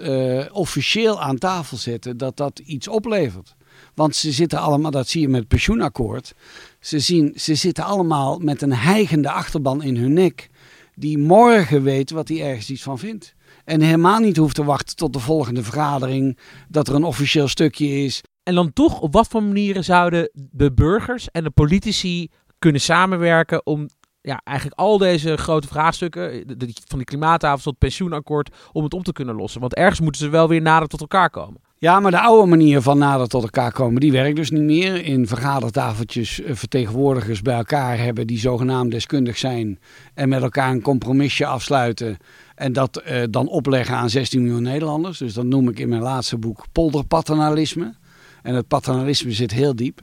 officieel 0.51 1.21
aan 1.21 1.37
tafel 1.37 1.77
zitten, 1.77 2.17
dat 2.17 2.37
dat 2.37 2.59
iets 2.59 2.87
oplevert. 2.87 3.56
Want 3.97 4.15
ze 4.15 4.31
zitten 4.31 4.59
allemaal, 4.59 4.91
dat 4.91 5.07
zie 5.07 5.21
je 5.21 5.27
met 5.27 5.39
het 5.39 5.47
pensioenakkoord. 5.47 6.33
Ze, 6.79 6.99
zien, 6.99 7.33
ze 7.35 7.55
zitten 7.55 7.83
allemaal 7.83 8.39
met 8.39 8.61
een 8.61 8.73
hijgende 8.73 9.31
achterban 9.31 9.83
in 9.83 9.97
hun 9.97 10.13
nek. 10.13 10.49
Die 10.95 11.17
morgen 11.17 11.83
weet 11.83 12.09
wat 12.09 12.27
hij 12.27 12.41
ergens 12.41 12.69
iets 12.69 12.83
van 12.83 12.99
vindt. 12.99 13.35
En 13.65 13.81
helemaal 13.81 14.19
niet 14.19 14.37
hoeft 14.37 14.55
te 14.55 14.63
wachten 14.63 14.95
tot 14.95 15.13
de 15.13 15.19
volgende 15.19 15.63
vergadering. 15.63 16.37
Dat 16.67 16.87
er 16.87 16.95
een 16.95 17.03
officieel 17.03 17.47
stukje 17.47 17.87
is. 17.87 18.21
En 18.43 18.55
dan 18.55 18.73
toch, 18.73 18.99
op 18.99 19.13
wat 19.13 19.27
voor 19.27 19.43
manieren 19.43 19.83
zouden 19.83 20.29
de 20.33 20.73
burgers 20.73 21.31
en 21.31 21.43
de 21.43 21.51
politici 21.51 22.29
kunnen 22.59 22.81
samenwerken 22.81 23.65
om 23.65 23.89
ja, 24.21 24.41
eigenlijk 24.43 24.79
al 24.79 24.97
deze 24.97 25.37
grote 25.37 25.67
vraagstukken, 25.67 26.43
van 26.87 26.97
die 26.97 27.07
klimaattafel 27.07 27.63
tot 27.63 27.77
pensioenakkoord, 27.77 28.55
om 28.71 28.83
het 28.83 28.93
op 28.93 29.03
te 29.03 29.11
kunnen 29.11 29.35
lossen. 29.35 29.61
Want 29.61 29.75
ergens 29.75 29.99
moeten 29.99 30.21
ze 30.21 30.29
wel 30.29 30.47
weer 30.47 30.61
nader 30.61 30.87
tot 30.87 31.01
elkaar 31.01 31.29
komen. 31.29 31.65
Ja, 31.79 31.99
maar 31.99 32.11
de 32.11 32.19
oude 32.19 32.49
manier 32.49 32.81
van 32.81 32.97
nader 32.97 33.27
tot 33.27 33.43
elkaar 33.43 33.71
komen, 33.71 34.01
die 34.01 34.11
werkt 34.11 34.35
dus 34.35 34.51
niet 34.51 34.61
meer. 34.61 35.05
In 35.05 35.27
vergadertafeltjes 35.27 36.41
eh, 36.41 36.55
vertegenwoordigers 36.55 37.41
bij 37.41 37.55
elkaar 37.55 37.97
hebben 37.97 38.27
die 38.27 38.39
zogenaamd 38.39 38.91
deskundig 38.91 39.37
zijn. 39.37 39.79
En 40.13 40.29
met 40.29 40.41
elkaar 40.41 40.71
een 40.71 40.81
compromisje 40.81 41.45
afsluiten. 41.45 42.17
En 42.55 42.73
dat 42.73 43.03
uh, 43.07 43.23
dan 43.29 43.47
opleggen 43.47 43.95
aan 43.95 44.09
16 44.09 44.41
miljoen 44.41 44.61
Nederlanders. 44.61 45.17
Dus 45.17 45.33
dat 45.33 45.45
noem 45.45 45.69
ik 45.69 45.79
in 45.79 45.89
mijn 45.89 46.01
laatste 46.01 46.37
boek 46.37 46.65
polderpaternalisme. 46.71 47.95
En 48.43 48.55
het 48.55 48.67
paternalisme 48.67 49.31
zit 49.31 49.51
heel 49.51 49.75
diep. 49.75 50.01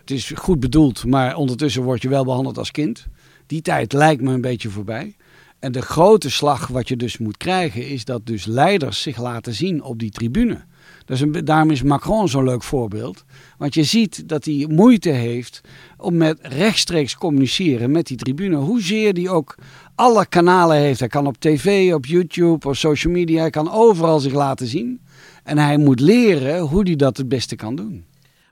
Het 0.00 0.10
is 0.10 0.32
goed 0.34 0.60
bedoeld, 0.60 1.04
maar 1.04 1.36
ondertussen 1.36 1.82
word 1.82 2.02
je 2.02 2.08
wel 2.08 2.24
behandeld 2.24 2.58
als 2.58 2.70
kind. 2.70 3.06
Die 3.46 3.62
tijd 3.62 3.92
lijkt 3.92 4.22
me 4.22 4.32
een 4.32 4.40
beetje 4.40 4.70
voorbij. 4.70 5.16
En 5.58 5.72
de 5.72 5.82
grote 5.82 6.30
slag 6.30 6.66
wat 6.66 6.88
je 6.88 6.96
dus 6.96 7.18
moet 7.18 7.36
krijgen 7.36 7.88
is 7.88 8.04
dat 8.04 8.26
dus 8.26 8.44
leiders 8.44 9.02
zich 9.02 9.20
laten 9.20 9.54
zien 9.54 9.82
op 9.82 9.98
die 9.98 10.10
tribune. 10.10 10.64
Dus 11.06 11.20
een, 11.20 11.44
daarom 11.44 11.70
is 11.70 11.82
Macron 11.82 12.28
zo'n 12.28 12.44
leuk 12.44 12.62
voorbeeld. 12.62 13.24
Want 13.58 13.74
je 13.74 13.84
ziet 13.84 14.28
dat 14.28 14.44
hij 14.44 14.66
moeite 14.70 15.10
heeft 15.10 15.60
om 15.96 16.16
met 16.16 16.38
rechtstreeks 16.42 17.16
communiceren 17.16 17.90
met 17.90 18.06
die 18.06 18.16
tribune. 18.16 18.56
Hoezeer 18.56 19.14
die 19.14 19.30
ook 19.30 19.54
alle 19.94 20.26
kanalen 20.26 20.76
heeft. 20.76 20.98
Hij 20.98 21.08
kan 21.08 21.26
op 21.26 21.38
tv, 21.38 21.94
op 21.94 22.06
YouTube, 22.06 22.68
op 22.68 22.76
social 22.76 23.12
media. 23.12 23.40
Hij 23.40 23.50
kan 23.50 23.70
overal 23.70 24.20
zich 24.20 24.32
laten 24.32 24.66
zien. 24.66 25.00
En 25.44 25.58
hij 25.58 25.76
moet 25.76 26.00
leren 26.00 26.60
hoe 26.60 26.82
hij 26.82 26.96
dat 26.96 27.16
het 27.16 27.28
beste 27.28 27.56
kan 27.56 27.76
doen. 27.76 28.04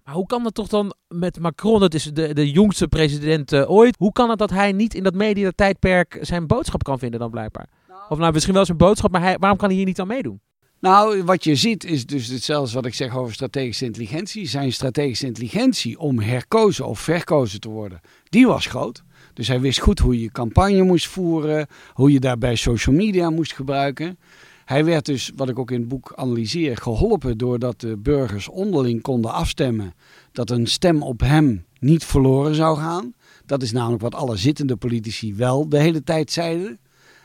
Maar 0.05 0.15
hoe 0.15 0.27
kan 0.27 0.43
dat 0.43 0.55
toch 0.55 0.69
dan 0.69 0.95
met 1.09 1.41
Macron, 1.41 1.81
dat 1.81 1.95
is 1.95 2.05
de, 2.05 2.35
de 2.35 2.51
jongste 2.51 2.89
president 2.89 3.53
uh, 3.53 3.71
ooit. 3.71 3.97
Hoe 3.99 4.13
kan 4.13 4.31
het 4.31 4.39
dat 4.39 4.51
hij 4.51 4.73
niet 4.73 4.95
in 4.95 5.03
dat 5.03 5.15
mediatijdperk 5.15 6.19
zijn 6.21 6.47
boodschap 6.47 6.83
kan 6.83 6.99
vinden 6.99 7.21
dan 7.21 7.31
blijkbaar? 7.31 7.67
Of 8.09 8.19
nou 8.19 8.33
misschien 8.33 8.55
wel 8.55 8.65
zijn 8.65 8.79
boodschap, 8.79 9.11
maar 9.11 9.21
hij, 9.21 9.37
waarom 9.39 9.59
kan 9.59 9.69
hij 9.69 9.77
hier 9.77 9.87
niet 9.87 10.01
aan 10.01 10.07
meedoen? 10.07 10.41
Nou, 10.85 11.23
wat 11.23 11.45
je 11.45 11.57
ziet 11.57 11.85
is 11.85 12.07
dus 12.07 12.27
hetzelfde 12.27 12.75
wat 12.75 12.87
ik 12.87 12.95
zeg 12.95 13.17
over 13.17 13.35
strategische 13.35 13.85
intelligentie. 13.85 14.47
Zijn 14.47 14.73
strategische 14.73 15.27
intelligentie 15.27 15.99
om 15.99 16.21
herkozen 16.21 16.87
of 16.87 17.01
verkozen 17.01 17.61
te 17.61 17.69
worden, 17.69 18.01
die 18.29 18.47
was 18.47 18.67
groot. 18.67 19.03
Dus 19.35 19.49
hij 19.49 19.61
wist 19.61 19.81
goed 19.81 19.99
hoe 19.99 20.21
je 20.21 20.31
campagne 20.31 20.83
moest 20.83 21.07
voeren, 21.07 21.67
hoe 21.93 22.13
je 22.13 22.21
daarbij 22.21 22.57
social 22.57 22.95
media 22.95 23.31
moest 23.31 23.53
gebruiken. 23.53 24.19
Hij 24.65 24.85
werd 24.85 25.05
dus, 25.05 25.33
wat 25.37 25.49
ik 25.49 25.59
ook 25.59 25.71
in 25.71 25.81
het 25.81 25.89
boek 25.89 26.13
analyseer, 26.15 26.77
geholpen 26.77 27.39
doordat 27.39 27.81
de 27.81 27.97
burgers 27.97 28.49
onderling 28.49 29.03
konden 29.03 29.33
afstemmen 29.33 29.95
dat 30.33 30.51
een 30.51 30.67
stem 30.67 31.03
op 31.03 31.21
hem 31.21 31.65
niet 31.79 32.05
verloren 32.05 32.55
zou 32.55 32.79
gaan. 32.79 33.15
Dat 33.47 33.63
is 33.63 33.73
namelijk 33.73 34.03
wat 34.03 34.15
alle 34.15 34.37
zittende 34.37 34.77
politici 34.77 35.35
wel 35.35 35.69
de 35.69 35.79
hele 35.79 36.03
tijd 36.03 36.33
zeiden. 36.33 36.79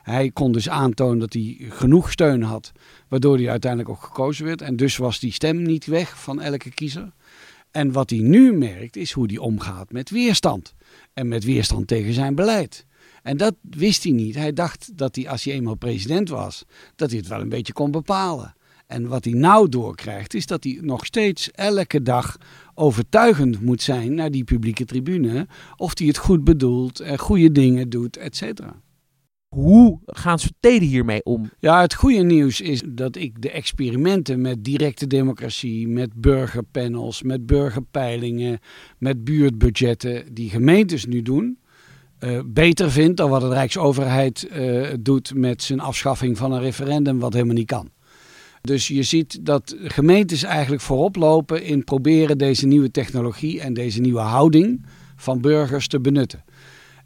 Hij 0.09 0.31
kon 0.31 0.51
dus 0.51 0.69
aantonen 0.69 1.19
dat 1.19 1.33
hij 1.33 1.57
genoeg 1.69 2.11
steun 2.11 2.41
had, 2.41 2.71
waardoor 3.07 3.37
hij 3.37 3.49
uiteindelijk 3.49 3.91
ook 3.91 4.03
gekozen 4.03 4.45
werd. 4.45 4.61
En 4.61 4.75
dus 4.75 4.97
was 4.97 5.19
die 5.19 5.33
stem 5.33 5.61
niet 5.61 5.85
weg 5.85 6.21
van 6.21 6.41
elke 6.41 6.69
kiezer. 6.69 7.11
En 7.71 7.91
wat 7.91 8.09
hij 8.09 8.19
nu 8.19 8.53
merkt, 8.53 8.95
is 8.95 9.11
hoe 9.11 9.25
hij 9.27 9.37
omgaat 9.37 9.91
met 9.91 10.09
weerstand. 10.09 10.73
En 11.13 11.27
met 11.27 11.43
weerstand 11.43 11.87
tegen 11.87 12.13
zijn 12.13 12.35
beleid. 12.35 12.85
En 13.23 13.37
dat 13.37 13.55
wist 13.61 14.03
hij 14.03 14.11
niet. 14.11 14.35
Hij 14.35 14.53
dacht 14.53 14.97
dat 14.97 15.15
hij, 15.15 15.29
als 15.29 15.43
hij 15.43 15.53
eenmaal 15.53 15.75
president 15.75 16.29
was, 16.29 16.65
dat 16.95 17.09
hij 17.09 17.19
het 17.19 17.27
wel 17.27 17.41
een 17.41 17.49
beetje 17.49 17.73
kon 17.73 17.91
bepalen. 17.91 18.53
En 18.87 19.07
wat 19.07 19.25
hij 19.25 19.33
nou 19.33 19.69
doorkrijgt, 19.69 20.33
is 20.33 20.45
dat 20.45 20.63
hij 20.63 20.79
nog 20.81 21.05
steeds 21.05 21.51
elke 21.51 22.01
dag 22.01 22.37
overtuigend 22.73 23.61
moet 23.61 23.81
zijn 23.81 24.13
naar 24.13 24.31
die 24.31 24.43
publieke 24.43 24.85
tribune. 24.85 25.47
Of 25.75 25.97
hij 25.97 26.07
het 26.07 26.17
goed 26.17 26.43
bedoelt 26.43 27.03
goede 27.17 27.51
dingen 27.51 27.89
doet, 27.89 28.17
et 28.17 28.35
cetera. 28.35 28.81
Hoe 29.49 29.99
gaan 30.05 30.39
steden 30.39 30.87
hiermee 30.87 31.23
om? 31.23 31.49
Ja, 31.59 31.81
het 31.81 31.93
goede 31.93 32.23
nieuws 32.23 32.61
is 32.61 32.81
dat 32.87 33.15
ik 33.15 33.41
de 33.41 33.51
experimenten 33.51 34.41
met 34.41 34.63
directe 34.63 35.07
democratie, 35.07 35.87
met 35.87 36.13
burgerpanels, 36.13 37.21
met 37.21 37.45
burgerpeilingen, 37.45 38.59
met 38.97 39.23
buurtbudgetten, 39.23 40.33
die 40.33 40.49
gemeentes 40.49 41.05
nu 41.05 41.21
doen, 41.21 41.59
uh, 42.19 42.39
beter 42.45 42.91
vind 42.91 43.17
dan 43.17 43.29
wat 43.29 43.41
de 43.41 43.49
Rijksoverheid 43.49 44.47
uh, 44.53 44.87
doet 44.99 45.33
met 45.35 45.63
zijn 45.63 45.79
afschaffing 45.79 46.37
van 46.37 46.51
een 46.51 46.61
referendum, 46.61 47.19
wat 47.19 47.33
helemaal 47.33 47.55
niet 47.55 47.67
kan. 47.67 47.89
Dus 48.61 48.87
je 48.87 49.03
ziet 49.03 49.45
dat 49.45 49.75
gemeentes 49.83 50.43
eigenlijk 50.43 50.81
voorop 50.81 51.15
lopen 51.15 51.63
in 51.63 51.83
proberen 51.83 52.37
deze 52.37 52.67
nieuwe 52.67 52.91
technologie 52.91 53.61
en 53.61 53.73
deze 53.73 54.01
nieuwe 54.01 54.19
houding 54.19 54.85
van 55.15 55.41
burgers 55.41 55.87
te 55.87 55.99
benutten. 55.99 56.43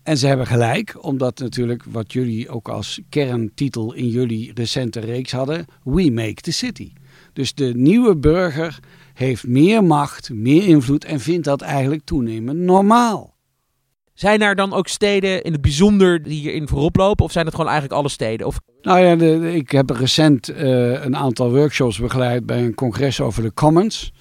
En 0.04 0.18
ze 0.18 0.28
hebben 0.28 0.48
gelijk, 0.48 1.04
omdat 1.04 1.40
natuurlijk 1.40 1.84
wat 1.90 2.14
jullie 2.14 2.50
ook 2.50 2.70
als 2.70 3.02
kerntitel 3.10 3.94
in 3.94 4.08
jullie 4.08 4.52
recente 4.54 5.00
reeks 5.00 5.32
hadden: 5.32 5.66
We 5.84 6.12
Make 6.12 6.42
the 6.42 6.52
City. 6.52 6.92
Dus 7.34 7.54
de 7.54 7.72
nieuwe 7.76 8.18
burger 8.18 8.80
heeft 9.14 9.48
meer 9.48 9.84
macht, 9.84 10.30
meer 10.34 10.68
invloed 10.68 11.06
en 11.06 11.20
vindt 11.20 11.46
dat 11.46 11.62
eigenlijk 11.62 12.02
toenemend 12.04 12.60
normaal. 12.60 13.34
Zijn 14.14 14.42
er 14.42 14.56
dan 14.56 14.74
ook 14.74 14.88
steden 14.88 15.44
in 15.44 15.52
het 15.52 15.62
bijzonder 15.62 16.24
die 16.24 16.40
hierin 16.40 16.68
voorop 16.68 16.96
lopen? 16.96 17.26
Of 17.26 17.32
zijn 17.32 17.46
het 17.46 17.56
gewoon 17.56 17.70
eigenlijk 17.70 18.00
alle 18.00 18.10
steden? 18.10 18.48
Of... 18.48 18.60
Nou 18.82 19.00
ja, 19.00 19.16
de, 19.16 19.54
ik 19.56 19.72
heb 19.72 19.90
recent 19.90 20.50
uh, 20.50 20.58
een 21.04 21.16
aantal 21.16 21.52
workshops 21.52 22.00
begeleid 22.00 22.46
bij 22.46 22.64
een 22.64 22.74
congres 22.74 23.22
over 23.22 23.44
de 23.44 23.54
Commons. 23.54 24.12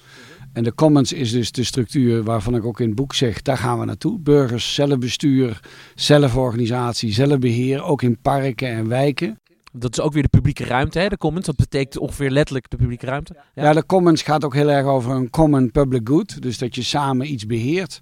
En 0.53 0.63
de 0.63 0.73
Commons 0.75 1.13
is 1.13 1.31
dus 1.31 1.51
de 1.51 1.63
structuur 1.63 2.23
waarvan 2.23 2.55
ik 2.55 2.65
ook 2.65 2.79
in 2.79 2.87
het 2.87 2.95
boek 2.95 3.13
zeg, 3.13 3.41
daar 3.41 3.57
gaan 3.57 3.79
we 3.79 3.85
naartoe. 3.85 4.19
Burgers, 4.19 4.73
zelfbestuur, 4.73 5.59
zelforganisatie, 5.95 7.13
zelfbeheer, 7.13 7.83
ook 7.83 8.01
in 8.01 8.17
parken 8.21 8.67
en 8.67 8.87
wijken. 8.87 9.39
Dat 9.71 9.91
is 9.91 9.99
ook 9.99 10.13
weer 10.13 10.23
de 10.23 10.29
publieke 10.29 10.63
ruimte, 10.63 10.99
hè, 10.99 11.07
de 11.07 11.17
commons. 11.17 11.45
Dat 11.45 11.55
betekent 11.55 11.97
ongeveer 11.97 12.29
letterlijk 12.29 12.69
de 12.69 12.77
publieke 12.77 13.05
ruimte. 13.05 13.35
Ja. 13.55 13.63
ja, 13.63 13.73
de 13.73 13.85
commons 13.85 14.21
gaat 14.21 14.45
ook 14.45 14.53
heel 14.53 14.71
erg 14.71 14.85
over 14.85 15.11
een 15.11 15.29
common 15.29 15.71
public 15.71 16.07
good. 16.07 16.41
Dus 16.41 16.57
dat 16.57 16.75
je 16.75 16.83
samen 16.83 17.31
iets 17.31 17.45
beheert 17.45 17.99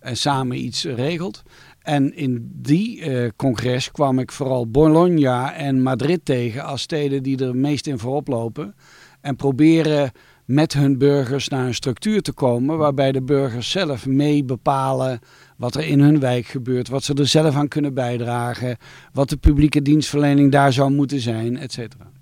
en 0.00 0.16
samen 0.16 0.64
iets 0.64 0.84
regelt. 0.84 1.42
En 1.82 2.16
in 2.16 2.50
die 2.54 3.00
uh, 3.00 3.28
congres 3.36 3.90
kwam 3.90 4.18
ik 4.18 4.32
vooral 4.32 4.70
Bologna 4.70 5.54
en 5.54 5.82
Madrid 5.82 6.24
tegen 6.24 6.64
als 6.64 6.82
steden 6.82 7.22
die 7.22 7.44
er 7.44 7.56
meest 7.56 7.86
in 7.86 7.98
voorop 7.98 8.28
lopen. 8.28 8.74
En 9.20 9.36
proberen 9.36 10.12
met 10.44 10.72
hun 10.72 10.98
burgers 10.98 11.48
naar 11.48 11.66
een 11.66 11.74
structuur 11.74 12.22
te 12.22 12.32
komen 12.32 12.78
waarbij 12.78 13.12
de 13.12 13.22
burgers 13.22 13.70
zelf 13.70 14.06
mee 14.06 14.44
bepalen 14.44 15.18
wat 15.56 15.74
er 15.74 15.86
in 15.86 16.00
hun 16.00 16.20
wijk 16.20 16.46
gebeurt, 16.46 16.88
wat 16.88 17.04
ze 17.04 17.14
er 17.14 17.26
zelf 17.26 17.54
aan 17.54 17.68
kunnen 17.68 17.94
bijdragen, 17.94 18.76
wat 19.12 19.28
de 19.28 19.36
publieke 19.36 19.82
dienstverlening 19.82 20.52
daar 20.52 20.72
zou 20.72 20.90
moeten 20.90 21.20
zijn, 21.20 21.58
et 21.58 21.72
cetera 21.72 22.12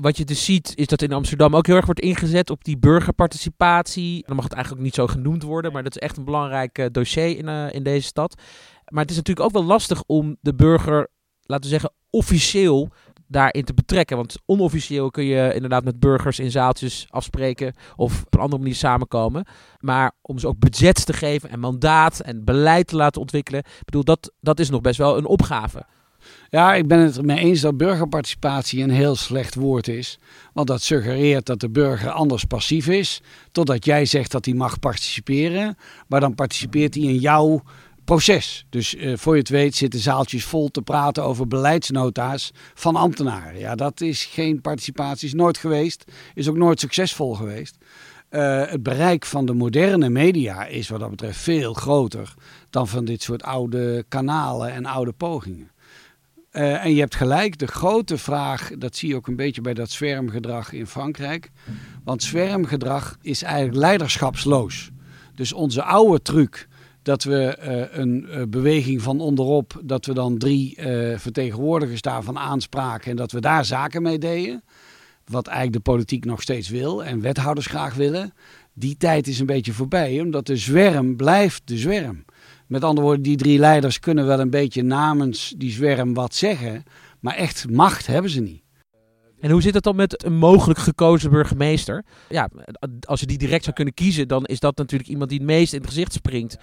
wat 0.00 0.16
je 0.16 0.24
dus 0.24 0.44
ziet 0.44 0.72
is 0.74 0.86
dat 0.86 1.02
in 1.02 1.12
Amsterdam 1.12 1.56
ook 1.56 1.66
heel 1.66 1.76
erg 1.76 1.84
wordt 1.84 2.00
ingezet 2.00 2.50
op 2.50 2.64
die 2.64 2.78
burgerparticipatie. 2.78 4.24
Dan 4.26 4.36
mag 4.36 4.44
het 4.44 4.52
eigenlijk 4.54 4.84
niet 4.84 4.94
zo 4.94 5.06
genoemd 5.06 5.42
worden, 5.42 5.72
maar 5.72 5.82
dat 5.82 5.96
is 5.96 6.02
echt 6.02 6.16
een 6.16 6.24
belangrijk 6.24 6.78
uh, 6.78 6.86
dossier 6.92 7.38
in, 7.38 7.48
uh, 7.48 7.72
in 7.72 7.82
deze 7.82 8.06
stad. 8.06 8.34
Maar 8.88 9.02
het 9.02 9.10
is 9.10 9.16
natuurlijk 9.16 9.46
ook 9.46 9.52
wel 9.52 9.64
lastig 9.64 10.02
om 10.06 10.36
de 10.40 10.54
burger, 10.54 11.08
laten 11.42 11.64
we 11.64 11.70
zeggen, 11.70 11.92
officieel 12.10 12.88
daarin 13.28 13.64
te 13.64 13.74
betrekken. 13.74 14.16
Want 14.16 14.36
onofficieel 14.46 15.10
kun 15.10 15.24
je 15.24 15.54
inderdaad 15.54 15.84
met 15.84 16.00
burgers 16.00 16.38
in 16.38 16.50
zaaltjes 16.50 17.06
afspreken 17.10 17.74
of 17.96 18.22
op 18.24 18.34
een 18.34 18.40
andere 18.40 18.62
manier 18.62 18.76
samenkomen. 18.76 19.46
Maar 19.78 20.12
om 20.22 20.38
ze 20.38 20.48
ook 20.48 20.58
budgets 20.58 21.04
te 21.04 21.12
geven 21.12 21.50
en 21.50 21.60
mandaat 21.60 22.20
en 22.20 22.44
beleid 22.44 22.86
te 22.86 22.96
laten 22.96 23.20
ontwikkelen, 23.20 23.60
ik 23.60 23.84
bedoel, 23.84 24.04
dat, 24.04 24.32
dat 24.40 24.60
is 24.60 24.70
nog 24.70 24.80
best 24.80 24.98
wel 24.98 25.16
een 25.16 25.26
opgave. 25.26 25.86
Ja, 26.50 26.74
ik 26.74 26.86
ben 26.88 26.98
het 26.98 27.16
ermee 27.16 27.38
eens 27.38 27.60
dat 27.60 27.76
burgerparticipatie 27.76 28.82
een 28.82 28.90
heel 28.90 29.16
slecht 29.16 29.54
woord 29.54 29.88
is. 29.88 30.18
Want 30.52 30.66
dat 30.66 30.82
suggereert 30.82 31.46
dat 31.46 31.60
de 31.60 31.70
burger 31.70 32.10
anders 32.10 32.44
passief 32.44 32.86
is. 32.86 33.20
Totdat 33.52 33.84
jij 33.84 34.04
zegt 34.04 34.30
dat 34.30 34.44
hij 34.44 34.54
mag 34.54 34.78
participeren. 34.78 35.76
Maar 36.06 36.20
dan 36.20 36.34
participeert 36.34 36.94
hij 36.94 37.04
in 37.04 37.16
jouw 37.16 37.62
proces. 38.08 38.64
Dus 38.68 38.94
uh, 38.94 39.16
voor 39.16 39.34
je 39.34 39.40
het 39.40 39.48
weet 39.48 39.74
zitten 39.74 40.00
zaaltjes 40.00 40.44
vol 40.44 40.68
te 40.68 40.82
praten 40.82 41.24
over 41.24 41.48
beleidsnota's 41.48 42.50
van 42.74 42.96
ambtenaren. 42.96 43.58
Ja, 43.58 43.74
dat 43.74 44.00
is 44.00 44.24
geen 44.24 44.60
participatie, 44.60 45.28
is 45.28 45.34
nooit 45.34 45.58
geweest. 45.58 46.04
Is 46.34 46.48
ook 46.48 46.56
nooit 46.56 46.80
succesvol 46.80 47.34
geweest. 47.34 47.76
Uh, 48.30 48.66
het 48.66 48.82
bereik 48.82 49.24
van 49.24 49.46
de 49.46 49.52
moderne 49.52 50.08
media 50.08 50.66
is 50.66 50.88
wat 50.88 51.00
dat 51.00 51.10
betreft 51.10 51.38
veel 51.38 51.74
groter 51.74 52.34
dan 52.70 52.88
van 52.88 53.04
dit 53.04 53.22
soort 53.22 53.42
oude 53.42 54.04
kanalen 54.08 54.72
en 54.72 54.86
oude 54.86 55.12
pogingen. 55.12 55.70
Uh, 56.52 56.84
en 56.84 56.94
je 56.94 57.00
hebt 57.00 57.14
gelijk, 57.14 57.58
de 57.58 57.66
grote 57.66 58.18
vraag, 58.18 58.70
dat 58.78 58.96
zie 58.96 59.08
je 59.08 59.16
ook 59.16 59.26
een 59.26 59.36
beetje 59.36 59.60
bij 59.60 59.74
dat 59.74 59.90
zwermgedrag 59.90 60.72
in 60.72 60.86
Frankrijk. 60.86 61.50
Want 62.04 62.22
zwermgedrag 62.22 63.16
is 63.22 63.42
eigenlijk 63.42 63.76
leiderschapsloos. 63.76 64.90
Dus 65.34 65.52
onze 65.52 65.82
oude 65.82 66.22
truc, 66.22 66.67
dat 67.08 67.24
we 67.24 67.58
uh, 67.62 67.98
een 67.98 68.26
uh, 68.28 68.42
beweging 68.48 69.02
van 69.02 69.20
onderop, 69.20 69.80
dat 69.84 70.06
we 70.06 70.14
dan 70.14 70.38
drie 70.38 70.78
vertegenwoordigers 71.16 72.00
daarvan 72.00 72.38
aanspraken 72.38 73.10
en 73.10 73.16
dat 73.16 73.32
we 73.32 73.40
daar 73.40 73.64
zaken 73.64 74.02
mee 74.02 74.18
deden. 74.18 74.62
Wat 75.24 75.46
eigenlijk 75.46 75.76
de 75.76 75.90
politiek 75.90 76.24
nog 76.24 76.42
steeds 76.42 76.68
wil 76.68 77.04
en 77.04 77.20
wethouders 77.20 77.66
graag 77.66 77.94
willen. 77.94 78.32
Die 78.74 78.96
tijd 78.96 79.26
is 79.26 79.38
een 79.38 79.46
beetje 79.46 79.72
voorbij, 79.72 80.20
omdat 80.20 80.46
de 80.46 80.56
zwerm 80.56 81.16
blijft 81.16 81.62
de 81.64 81.76
zwerm. 81.76 82.24
Met 82.66 82.84
andere 82.84 83.06
woorden, 83.06 83.22
die 83.22 83.36
drie 83.36 83.58
leiders 83.58 83.98
kunnen 83.98 84.26
wel 84.26 84.40
een 84.40 84.50
beetje 84.50 84.82
namens 84.82 85.54
die 85.56 85.70
zwerm 85.70 86.14
wat 86.14 86.34
zeggen, 86.34 86.82
maar 87.20 87.34
echt 87.34 87.70
macht 87.70 88.06
hebben 88.06 88.30
ze 88.30 88.40
niet. 88.40 88.62
En 89.40 89.50
hoe 89.50 89.62
zit 89.62 89.74
het 89.74 89.84
dan 89.84 89.96
met 89.96 90.24
een 90.24 90.36
mogelijk 90.36 90.78
gekozen 90.78 91.30
burgemeester? 91.30 92.04
Ja, 92.28 92.48
als 93.00 93.20
je 93.20 93.26
die 93.26 93.38
direct 93.38 93.64
zou 93.64 93.76
kunnen 93.76 93.94
kiezen, 93.94 94.28
dan 94.28 94.44
is 94.44 94.60
dat 94.60 94.76
natuurlijk 94.76 95.10
iemand 95.10 95.30
die 95.30 95.38
het 95.38 95.48
meest 95.48 95.72
in 95.72 95.80
het 95.80 95.88
gezicht 95.88 96.12
springt. 96.12 96.56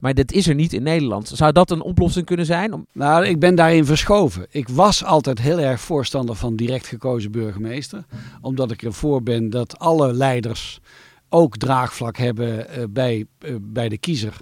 Maar 0.00 0.14
dat 0.14 0.32
is 0.32 0.46
er 0.48 0.54
niet 0.54 0.72
in 0.72 0.82
Nederland. 0.82 1.28
Zou 1.34 1.52
dat 1.52 1.70
een 1.70 1.82
oplossing 1.82 2.26
kunnen 2.26 2.46
zijn? 2.46 2.86
Nou, 2.92 3.26
ik 3.26 3.38
ben 3.38 3.54
daarin 3.54 3.84
verschoven. 3.84 4.46
Ik 4.50 4.68
was 4.68 5.04
altijd 5.04 5.40
heel 5.40 5.58
erg 5.58 5.80
voorstander 5.80 6.34
van 6.34 6.56
direct 6.56 6.86
gekozen 6.86 7.30
burgemeester. 7.30 8.04
Omdat 8.40 8.70
ik 8.70 8.82
ervoor 8.82 9.22
ben 9.22 9.50
dat 9.50 9.78
alle 9.78 10.12
leiders 10.12 10.80
ook 11.28 11.56
draagvlak 11.56 12.16
hebben 12.16 12.66
uh, 12.78 12.84
bij, 12.90 13.26
uh, 13.44 13.54
bij 13.60 13.88
de 13.88 13.98
kiezer. 13.98 14.36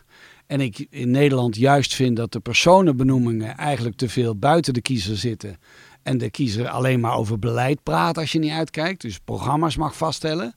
En 0.46 0.60
ik 0.60 0.86
in 0.90 1.10
Nederland 1.10 1.56
juist 1.56 1.94
vind 1.94 2.16
dat 2.16 2.32
de 2.32 2.40
personenbenoemingen 2.40 3.56
eigenlijk 3.56 3.96
te 3.96 4.08
veel 4.08 4.36
buiten 4.36 4.74
de 4.74 4.80
kiezer 4.80 5.16
zitten. 5.16 5.58
En 6.02 6.18
de 6.18 6.30
kiezer 6.30 6.68
alleen 6.68 7.00
maar 7.00 7.16
over 7.16 7.38
beleid 7.38 7.82
praat 7.82 8.18
als 8.18 8.32
je 8.32 8.38
niet 8.38 8.52
uitkijkt. 8.52 9.00
Dus 9.00 9.18
programma's 9.18 9.76
mag 9.76 9.96
vaststellen. 9.96 10.54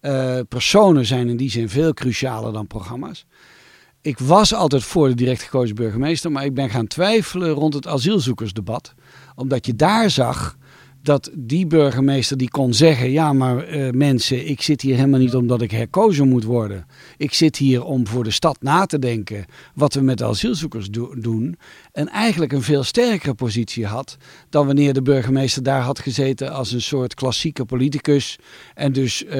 Uh, 0.00 0.38
personen 0.48 1.06
zijn 1.06 1.28
in 1.28 1.36
die 1.36 1.50
zin 1.50 1.68
veel 1.68 1.94
crucialer 1.94 2.52
dan 2.52 2.66
programma's. 2.66 3.26
Ik 4.06 4.18
was 4.18 4.54
altijd 4.54 4.84
voor 4.84 5.08
de 5.08 5.14
direct 5.14 5.42
gekozen 5.42 5.74
burgemeester, 5.74 6.32
maar 6.32 6.44
ik 6.44 6.54
ben 6.54 6.70
gaan 6.70 6.86
twijfelen 6.86 7.50
rond 7.50 7.74
het 7.74 7.86
asielzoekersdebat. 7.86 8.94
Omdat 9.34 9.66
je 9.66 9.74
daar 9.74 10.10
zag 10.10 10.56
dat 11.02 11.30
die 11.34 11.66
burgemeester 11.66 12.36
die 12.36 12.50
kon 12.50 12.74
zeggen: 12.74 13.10
Ja, 13.10 13.32
maar 13.32 13.76
uh, 13.76 13.90
mensen, 13.90 14.48
ik 14.48 14.62
zit 14.62 14.80
hier 14.80 14.94
helemaal 14.94 15.20
niet 15.20 15.34
omdat 15.34 15.62
ik 15.62 15.70
herkozen 15.70 16.28
moet 16.28 16.44
worden. 16.44 16.86
Ik 17.16 17.34
zit 17.34 17.56
hier 17.56 17.84
om 17.84 18.06
voor 18.06 18.24
de 18.24 18.30
stad 18.30 18.56
na 18.60 18.86
te 18.86 18.98
denken 18.98 19.44
wat 19.74 19.94
we 19.94 20.00
met 20.00 20.18
de 20.18 20.24
asielzoekers 20.24 20.90
do 20.90 21.14
doen. 21.18 21.58
En 21.92 22.08
eigenlijk 22.08 22.52
een 22.52 22.62
veel 22.62 22.82
sterkere 22.82 23.34
positie 23.34 23.86
had 23.86 24.16
dan 24.50 24.66
wanneer 24.66 24.92
de 24.92 25.02
burgemeester 25.02 25.62
daar 25.62 25.82
had 25.82 25.98
gezeten 25.98 26.52
als 26.52 26.72
een 26.72 26.82
soort 26.82 27.14
klassieke 27.14 27.64
politicus 27.64 28.38
en 28.74 28.92
dus 28.92 29.24
uh, 29.24 29.30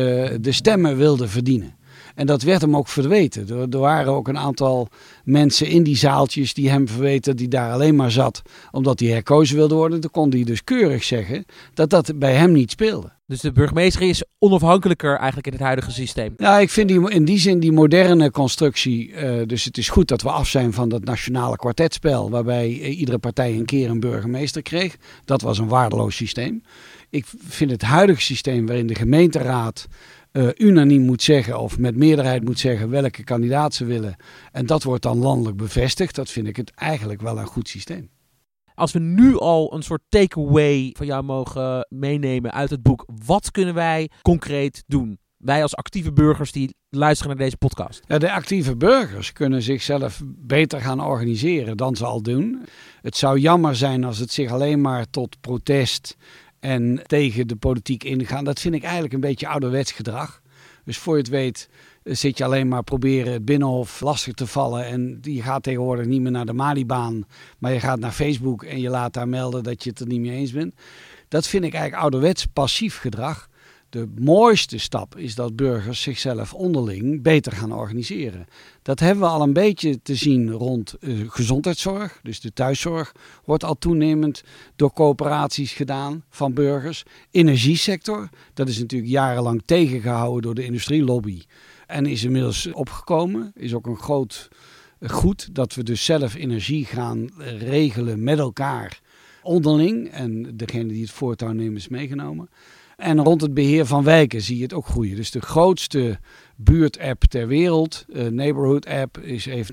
de 0.40 0.52
stemmen 0.52 0.96
wilde 0.96 1.28
verdienen. 1.28 1.74
En 2.16 2.26
dat 2.26 2.42
werd 2.42 2.60
hem 2.60 2.76
ook 2.76 2.88
verweten. 2.88 3.48
Er, 3.48 3.66
er, 3.70 3.78
waren 3.78 4.12
ook 4.12 4.28
een 4.28 4.38
aantal 4.38 4.88
mensen 5.24 5.66
in 5.66 5.82
die 5.82 5.96
zaaltjes 5.96 6.54
die 6.54 6.70
hem 6.70 6.88
verweten 6.88 7.36
die 7.36 7.48
daar 7.48 7.72
alleen 7.72 7.96
maar 7.96 8.10
zat 8.10 8.42
omdat 8.70 9.00
hij 9.00 9.08
herkozen 9.08 9.56
wilde 9.56 9.74
worden. 9.74 10.00
Dan 10.00 10.10
kon 10.10 10.30
hij 10.30 10.44
dus 10.44 10.64
keurig 10.64 11.04
zeggen 11.04 11.44
dat 11.74 11.90
dat 11.90 12.18
bij 12.18 12.34
hem 12.34 12.52
niet 12.52 12.70
speelde. 12.70 13.14
Dus 13.26 13.40
de 13.40 13.52
burgemeester 13.52 14.02
is 14.02 14.24
onafhankelijker 14.38 15.16
eigenlijk 15.16 15.46
in 15.46 15.52
het 15.52 15.62
huidige 15.62 15.90
systeem. 15.90 16.34
Ja, 16.36 16.58
ik 16.58 16.70
vind 16.70 16.88
die, 16.88 17.10
in 17.10 17.24
die 17.24 17.38
zin 17.38 17.60
die 17.60 17.72
moderne 17.72 18.30
constructie. 18.30 19.08
Uh, 19.08 19.40
dus 19.46 19.64
het 19.64 19.78
is 19.78 19.88
goed 19.88 20.08
dat 20.08 20.22
we 20.22 20.30
af 20.30 20.48
zijn 20.48 20.72
van 20.72 20.88
dat 20.88 21.04
nationale 21.04 21.56
kwartetspel. 21.56 22.30
Waarbij 22.30 22.68
uh, 22.68 22.98
iedere 22.98 23.18
partij 23.18 23.54
een 23.54 23.64
keer 23.64 23.90
een 23.90 24.00
burgemeester 24.00 24.62
kreeg. 24.62 24.96
Dat 25.24 25.40
was 25.40 25.58
een 25.58 25.68
waardeloos 25.68 26.16
systeem. 26.16 26.62
Ik 27.10 27.26
vind 27.46 27.70
het 27.70 27.82
huidige 27.82 28.20
systeem 28.20 28.66
waarin 28.66 28.86
de 28.86 28.94
gemeenteraad 28.94 29.88
uh, 30.36 30.48
unaniem 30.56 31.02
moet 31.02 31.22
zeggen 31.22 31.60
of 31.60 31.78
met 31.78 31.96
meerderheid 31.96 32.44
moet 32.44 32.58
zeggen 32.58 32.90
welke 32.90 33.24
kandidaat 33.24 33.74
ze 33.74 33.84
willen. 33.84 34.16
En 34.52 34.66
dat 34.66 34.82
wordt 34.82 35.02
dan 35.02 35.18
landelijk 35.18 35.56
bevestigd. 35.56 36.14
Dat 36.14 36.30
vind 36.30 36.46
ik 36.46 36.56
het 36.56 36.70
eigenlijk 36.74 37.20
wel 37.20 37.38
een 37.38 37.46
goed 37.46 37.68
systeem. 37.68 38.10
Als 38.74 38.92
we 38.92 38.98
nu 38.98 39.38
al 39.38 39.74
een 39.74 39.82
soort 39.82 40.02
takeaway 40.08 40.94
van 40.96 41.06
jou 41.06 41.22
mogen 41.22 41.86
meenemen 41.88 42.52
uit 42.52 42.70
het 42.70 42.82
boek, 42.82 43.06
wat 43.24 43.50
kunnen 43.50 43.74
wij 43.74 44.10
concreet 44.22 44.82
doen? 44.86 45.18
Wij 45.36 45.62
als 45.62 45.76
actieve 45.76 46.12
burgers 46.12 46.52
die 46.52 46.74
luisteren 46.90 47.36
naar 47.36 47.44
deze 47.44 47.56
podcast. 47.56 48.02
Ja, 48.06 48.18
de 48.18 48.32
actieve 48.32 48.76
burgers 48.76 49.32
kunnen 49.32 49.62
zichzelf 49.62 50.22
beter 50.26 50.80
gaan 50.80 51.00
organiseren 51.00 51.76
dan 51.76 51.96
ze 51.96 52.04
al 52.04 52.22
doen. 52.22 52.64
Het 53.00 53.16
zou 53.16 53.38
jammer 53.38 53.76
zijn 53.76 54.04
als 54.04 54.18
het 54.18 54.32
zich 54.32 54.52
alleen 54.52 54.80
maar 54.80 55.10
tot 55.10 55.40
protest 55.40 56.16
en 56.66 57.02
tegen 57.06 57.48
de 57.48 57.56
politiek 57.56 58.04
ingaan. 58.04 58.44
Dat 58.44 58.60
vind 58.60 58.74
ik 58.74 58.82
eigenlijk 58.82 59.14
een 59.14 59.20
beetje 59.20 59.48
ouderwets 59.48 59.92
gedrag. 59.92 60.42
Dus 60.84 60.98
voor 60.98 61.14
je 61.14 61.20
het 61.22 61.30
weet 61.30 61.68
zit 62.02 62.38
je 62.38 62.44
alleen 62.44 62.68
maar 62.68 62.82
proberen 62.82 63.32
het 63.32 63.44
binnenhof 63.44 64.00
lastig 64.00 64.34
te 64.34 64.46
vallen. 64.46 64.86
En 64.86 65.18
je 65.22 65.42
gaat 65.42 65.62
tegenwoordig 65.62 66.06
niet 66.06 66.20
meer 66.20 66.30
naar 66.30 66.46
de 66.46 66.52
Malibaan, 66.52 67.24
maar 67.58 67.72
je 67.72 67.80
gaat 67.80 67.98
naar 67.98 68.12
Facebook 68.12 68.62
en 68.62 68.80
je 68.80 68.88
laat 68.88 69.12
daar 69.12 69.28
melden 69.28 69.62
dat 69.62 69.84
je 69.84 69.90
het 69.90 70.00
er 70.00 70.06
niet 70.06 70.20
mee 70.20 70.36
eens 70.36 70.52
bent. 70.52 70.74
Dat 71.28 71.46
vind 71.46 71.64
ik 71.64 71.72
eigenlijk 71.72 72.02
ouderwets 72.02 72.46
passief 72.46 72.98
gedrag. 72.98 73.48
De 73.88 74.08
mooiste 74.20 74.78
stap 74.78 75.16
is 75.16 75.34
dat 75.34 75.56
burgers 75.56 76.02
zichzelf 76.02 76.54
onderling 76.54 77.22
beter 77.22 77.52
gaan 77.52 77.72
organiseren. 77.72 78.46
Dat 78.82 79.00
hebben 79.00 79.24
we 79.24 79.30
al 79.30 79.42
een 79.42 79.52
beetje 79.52 80.02
te 80.02 80.14
zien 80.14 80.50
rond 80.50 80.94
uh, 81.00 81.24
gezondheidszorg. 81.28 82.20
Dus 82.22 82.40
de 82.40 82.52
thuiszorg 82.52 83.14
wordt 83.44 83.64
al 83.64 83.78
toenemend 83.78 84.42
door 84.76 84.92
coöperaties 84.92 85.72
gedaan 85.72 86.24
van 86.30 86.54
burgers. 86.54 87.04
Energiesector, 87.30 88.28
dat 88.54 88.68
is 88.68 88.78
natuurlijk 88.78 89.10
jarenlang 89.10 89.62
tegengehouden 89.64 90.42
door 90.42 90.54
de 90.54 90.64
industrielobby. 90.64 91.42
En 91.86 92.06
is 92.06 92.24
inmiddels 92.24 92.72
opgekomen. 92.72 93.52
Is 93.54 93.74
ook 93.74 93.86
een 93.86 93.98
groot 93.98 94.48
goed 95.00 95.54
dat 95.54 95.74
we 95.74 95.82
dus 95.82 96.04
zelf 96.04 96.34
energie 96.34 96.84
gaan 96.84 97.30
regelen 97.58 98.22
met 98.22 98.38
elkaar 98.38 99.00
onderling. 99.42 100.10
En 100.10 100.56
degene 100.56 100.92
die 100.92 101.02
het 101.02 101.10
voortouw 101.10 101.52
nemen 101.52 101.76
is 101.76 101.88
meegenomen. 101.88 102.48
En 102.96 103.22
rond 103.22 103.40
het 103.40 103.54
beheer 103.54 103.86
van 103.86 104.04
wijken 104.04 104.42
zie 104.42 104.56
je 104.56 104.62
het 104.62 104.72
ook 104.72 104.86
groeien. 104.86 105.16
Dus 105.16 105.30
de 105.30 105.40
grootste 105.40 106.18
buurtapp 106.56 107.24
ter 107.24 107.46
wereld, 107.46 108.04
uh, 108.08 108.26
Neighborhood 108.26 108.86
App, 108.86 109.18
is, 109.18 109.44
heeft 109.44 109.72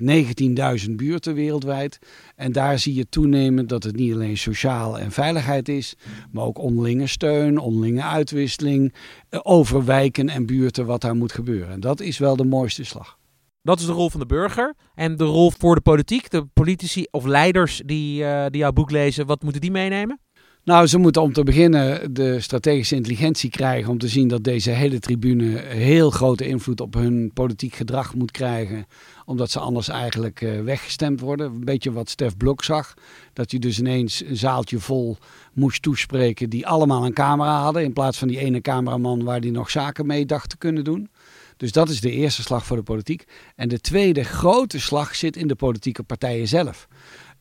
19.000 0.86 0.90
buurten 0.90 1.34
wereldwijd. 1.34 1.98
En 2.36 2.52
daar 2.52 2.78
zie 2.78 2.94
je 2.94 3.08
toenemend 3.08 3.68
dat 3.68 3.82
het 3.82 3.96
niet 3.96 4.12
alleen 4.12 4.36
sociaal 4.36 4.98
en 4.98 5.12
veiligheid 5.12 5.68
is, 5.68 5.94
maar 6.32 6.44
ook 6.44 6.58
onderlinge 6.58 7.06
steun, 7.06 7.58
onderlinge 7.58 8.02
uitwisseling, 8.02 8.94
uh, 9.30 9.40
over 9.42 9.84
wijken 9.84 10.28
en 10.28 10.46
buurten 10.46 10.86
wat 10.86 11.00
daar 11.00 11.16
moet 11.16 11.32
gebeuren. 11.32 11.72
En 11.72 11.80
dat 11.80 12.00
is 12.00 12.18
wel 12.18 12.36
de 12.36 12.44
mooiste 12.44 12.84
slag. 12.84 13.18
Dat 13.62 13.80
is 13.80 13.86
de 13.86 13.92
rol 13.92 14.10
van 14.10 14.20
de 14.20 14.26
burger. 14.26 14.74
En 14.94 15.16
de 15.16 15.24
rol 15.24 15.52
voor 15.58 15.74
de 15.74 15.80
politiek, 15.80 16.30
de 16.30 16.44
politici 16.44 17.06
of 17.10 17.24
leiders 17.24 17.82
die, 17.86 18.22
uh, 18.22 18.46
die 18.48 18.60
jouw 18.60 18.72
boek 18.72 18.90
lezen, 18.90 19.26
wat 19.26 19.42
moeten 19.42 19.60
die 19.60 19.70
meenemen? 19.70 20.23
Nou, 20.64 20.86
ze 20.86 20.98
moeten 20.98 21.22
om 21.22 21.32
te 21.32 21.42
beginnen 21.42 22.14
de 22.14 22.40
strategische 22.40 22.94
intelligentie 22.94 23.50
krijgen 23.50 23.90
om 23.90 23.98
te 23.98 24.08
zien 24.08 24.28
dat 24.28 24.44
deze 24.44 24.70
hele 24.70 24.98
tribune 24.98 25.58
heel 25.58 26.10
grote 26.10 26.46
invloed 26.46 26.80
op 26.80 26.94
hun 26.94 27.30
politiek 27.34 27.74
gedrag 27.74 28.14
moet 28.14 28.30
krijgen. 28.30 28.86
Omdat 29.24 29.50
ze 29.50 29.58
anders 29.58 29.88
eigenlijk 29.88 30.40
uh, 30.40 30.60
weggestemd 30.60 31.20
worden. 31.20 31.46
Een 31.46 31.64
beetje 31.64 31.92
wat 31.92 32.08
Stef 32.08 32.36
Blok 32.36 32.64
zag. 32.64 32.94
Dat 33.32 33.50
hij 33.50 33.60
dus 33.60 33.78
ineens 33.78 34.24
een 34.24 34.36
zaaltje 34.36 34.78
vol 34.78 35.16
moest 35.52 35.82
toespreken 35.82 36.50
die 36.50 36.66
allemaal 36.66 37.04
een 37.04 37.12
camera 37.12 37.60
hadden. 37.60 37.82
In 37.82 37.92
plaats 37.92 38.18
van 38.18 38.28
die 38.28 38.38
ene 38.38 38.60
cameraman 38.60 39.24
waar 39.24 39.40
hij 39.40 39.50
nog 39.50 39.70
zaken 39.70 40.06
mee 40.06 40.26
dacht 40.26 40.50
te 40.50 40.56
kunnen 40.56 40.84
doen. 40.84 41.10
Dus 41.56 41.72
dat 41.72 41.88
is 41.88 42.00
de 42.00 42.10
eerste 42.10 42.42
slag 42.42 42.66
voor 42.66 42.76
de 42.76 42.82
politiek. 42.82 43.24
En 43.56 43.68
de 43.68 43.80
tweede 43.80 44.22
grote 44.22 44.80
slag 44.80 45.14
zit 45.14 45.36
in 45.36 45.48
de 45.48 45.54
politieke 45.54 46.02
partijen 46.02 46.48
zelf 46.48 46.88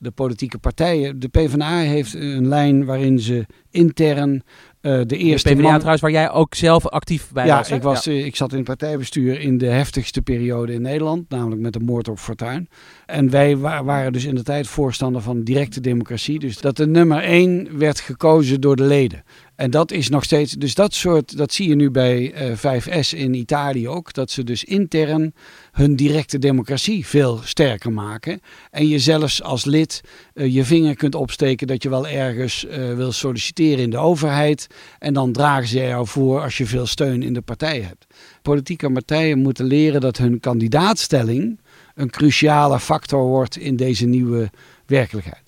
de 0.03 0.11
politieke 0.11 0.57
partijen. 0.57 1.19
De 1.19 1.27
PvdA 1.27 1.77
heeft 1.77 2.13
een 2.13 2.47
lijn 2.47 2.85
waarin 2.85 3.19
ze 3.19 3.45
intern 3.71 4.43
uh, 4.81 5.01
de 5.05 5.17
eerste 5.17 5.49
de 5.49 5.55
PvdA 5.55 5.67
man... 5.67 5.75
trouwens, 5.75 6.01
waar 6.01 6.11
jij 6.11 6.31
ook 6.31 6.55
zelf 6.55 6.87
actief 6.87 7.31
bij 7.31 7.45
ja, 7.45 7.57
was. 7.57 7.71
Ik, 7.71 7.81
was 7.81 8.03
ja. 8.03 8.11
ik 8.11 8.35
zat 8.35 8.51
in 8.51 8.57
het 8.57 8.65
partijbestuur 8.65 9.39
in 9.39 9.57
de 9.57 9.65
heftigste 9.65 10.21
periode 10.21 10.73
in 10.73 10.81
Nederland, 10.81 11.29
namelijk 11.29 11.61
met 11.61 11.73
de 11.73 11.79
moord 11.79 12.07
op 12.07 12.19
Fortuin. 12.19 12.69
En 13.05 13.29
wij 13.29 13.57
wa 13.57 13.83
waren 13.83 14.13
dus 14.13 14.25
in 14.25 14.35
de 14.35 14.43
tijd 14.43 14.67
voorstander 14.67 15.21
van 15.21 15.43
directe 15.43 15.81
democratie. 15.81 16.39
Dus 16.39 16.57
dat 16.57 16.77
de 16.77 16.87
nummer 16.87 17.21
één 17.23 17.77
werd 17.77 17.99
gekozen 17.99 18.61
door 18.61 18.75
de 18.75 18.83
leden. 18.83 19.23
En 19.63 19.71
dat 19.71 19.91
is 19.91 20.09
nog 20.09 20.23
steeds, 20.23 20.51
dus 20.51 20.75
dat 20.75 20.93
soort, 20.93 21.37
dat 21.37 21.53
zie 21.53 21.69
je 21.69 21.75
nu 21.75 21.91
bij 21.91 22.49
uh, 22.49 22.57
5S 22.57 23.17
in 23.17 23.33
Italië 23.33 23.87
ook, 23.87 24.13
dat 24.13 24.31
ze 24.31 24.43
dus 24.43 24.63
intern 24.63 25.33
hun 25.71 25.95
directe 25.95 26.39
democratie 26.39 27.07
veel 27.07 27.39
sterker 27.43 27.91
maken. 27.91 28.39
En 28.71 28.87
je 28.87 28.99
zelfs 28.99 29.43
als 29.43 29.65
lid 29.65 30.01
uh, 30.33 30.53
je 30.53 30.63
vinger 30.63 30.95
kunt 30.95 31.15
opsteken 31.15 31.67
dat 31.67 31.83
je 31.83 31.89
wel 31.89 32.07
ergens 32.07 32.65
uh, 32.65 32.93
wil 32.93 33.11
solliciteren 33.11 33.83
in 33.83 33.89
de 33.89 33.97
overheid. 33.97 34.67
En 34.99 35.13
dan 35.13 35.31
dragen 35.31 35.67
ze 35.67 35.79
jou 35.79 36.07
voor 36.07 36.41
als 36.41 36.57
je 36.57 36.65
veel 36.65 36.85
steun 36.85 37.23
in 37.23 37.33
de 37.33 37.41
partij 37.41 37.81
hebt. 37.81 38.05
Politieke 38.41 38.91
partijen 38.91 39.39
moeten 39.39 39.65
leren 39.65 40.01
dat 40.01 40.17
hun 40.17 40.39
kandidaatstelling 40.39 41.59
een 41.95 42.09
cruciale 42.09 42.79
factor 42.79 43.23
wordt 43.23 43.57
in 43.57 43.75
deze 43.75 44.05
nieuwe 44.05 44.49
werkelijkheid. 44.85 45.42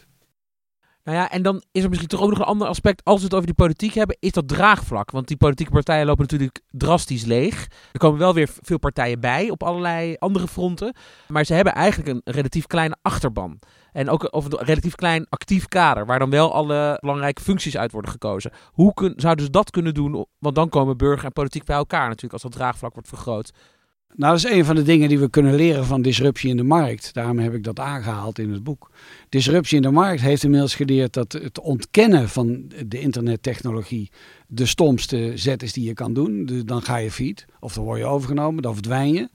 Nou 1.05 1.17
ja, 1.17 1.31
en 1.31 1.41
dan 1.41 1.63
is 1.71 1.83
er 1.83 1.89
misschien 1.89 2.09
toch 2.09 2.21
ook 2.21 2.29
nog 2.29 2.39
een 2.39 2.45
ander 2.45 2.67
aspect. 2.67 3.03
Als 3.03 3.17
we 3.17 3.23
het 3.23 3.33
over 3.33 3.45
die 3.45 3.55
politiek 3.55 3.93
hebben, 3.93 4.17
is 4.19 4.31
dat 4.31 4.47
draagvlak. 4.47 5.11
Want 5.11 5.27
die 5.27 5.37
politieke 5.37 5.71
partijen 5.71 6.05
lopen 6.05 6.21
natuurlijk 6.21 6.61
drastisch 6.71 7.25
leeg. 7.25 7.67
Er 7.91 7.99
komen 7.99 8.19
wel 8.19 8.33
weer 8.33 8.49
veel 8.61 8.77
partijen 8.77 9.19
bij 9.19 9.49
op 9.49 9.63
allerlei 9.63 10.15
andere 10.19 10.47
fronten. 10.47 10.95
Maar 11.27 11.43
ze 11.45 11.53
hebben 11.53 11.73
eigenlijk 11.73 12.09
een 12.09 12.33
relatief 12.33 12.67
kleine 12.67 12.95
achterban. 13.01 13.59
En 13.91 14.09
ook 14.09 14.33
of 14.33 14.45
een 14.45 14.65
relatief 14.65 14.95
klein 14.95 15.25
actief 15.29 15.67
kader, 15.67 16.05
waar 16.05 16.19
dan 16.19 16.29
wel 16.29 16.53
alle 16.53 16.97
belangrijke 16.99 17.41
functies 17.41 17.77
uit 17.77 17.91
worden 17.91 18.11
gekozen. 18.11 18.51
Hoe 18.71 18.93
kun, 18.93 19.13
zouden 19.15 19.45
ze 19.45 19.51
dat 19.51 19.71
kunnen 19.71 19.93
doen? 19.93 20.25
Want 20.39 20.55
dan 20.55 20.69
komen 20.69 20.97
burger 20.97 21.25
en 21.25 21.31
politiek 21.31 21.65
bij 21.65 21.75
elkaar 21.75 22.07
natuurlijk, 22.07 22.33
als 22.33 22.41
dat 22.41 22.51
draagvlak 22.51 22.93
wordt 22.93 23.09
vergroot. 23.09 23.51
Nou, 24.17 24.31
dat 24.35 24.45
is 24.45 24.57
een 24.57 24.65
van 24.65 24.75
de 24.75 24.81
dingen 24.81 25.09
die 25.09 25.19
we 25.19 25.29
kunnen 25.29 25.55
leren 25.55 25.85
van 25.85 26.01
disruptie 26.01 26.49
in 26.49 26.57
de 26.57 26.63
markt. 26.63 27.13
Daarom 27.13 27.39
heb 27.39 27.53
ik 27.53 27.63
dat 27.63 27.79
aangehaald 27.79 28.39
in 28.39 28.51
het 28.51 28.63
boek. 28.63 28.91
Disruptie 29.29 29.75
in 29.75 29.81
de 29.81 29.91
markt 29.91 30.21
heeft 30.21 30.43
inmiddels 30.43 30.75
geleerd 30.75 31.13
dat 31.13 31.31
het 31.31 31.59
ontkennen 31.59 32.29
van 32.29 32.71
de 32.87 32.99
internettechnologie 32.99 34.11
de 34.47 34.65
stomste 34.65 35.31
zet 35.35 35.63
is 35.63 35.73
die 35.73 35.85
je 35.85 35.93
kan 35.93 36.13
doen. 36.13 36.61
Dan 36.65 36.81
ga 36.81 36.97
je 36.97 37.11
fiet, 37.11 37.45
of 37.59 37.73
dan 37.73 37.83
word 37.83 37.99
je 37.99 38.05
overgenomen, 38.05 38.61
dan 38.61 38.73
verdwijn 38.73 39.13
je. 39.13 39.29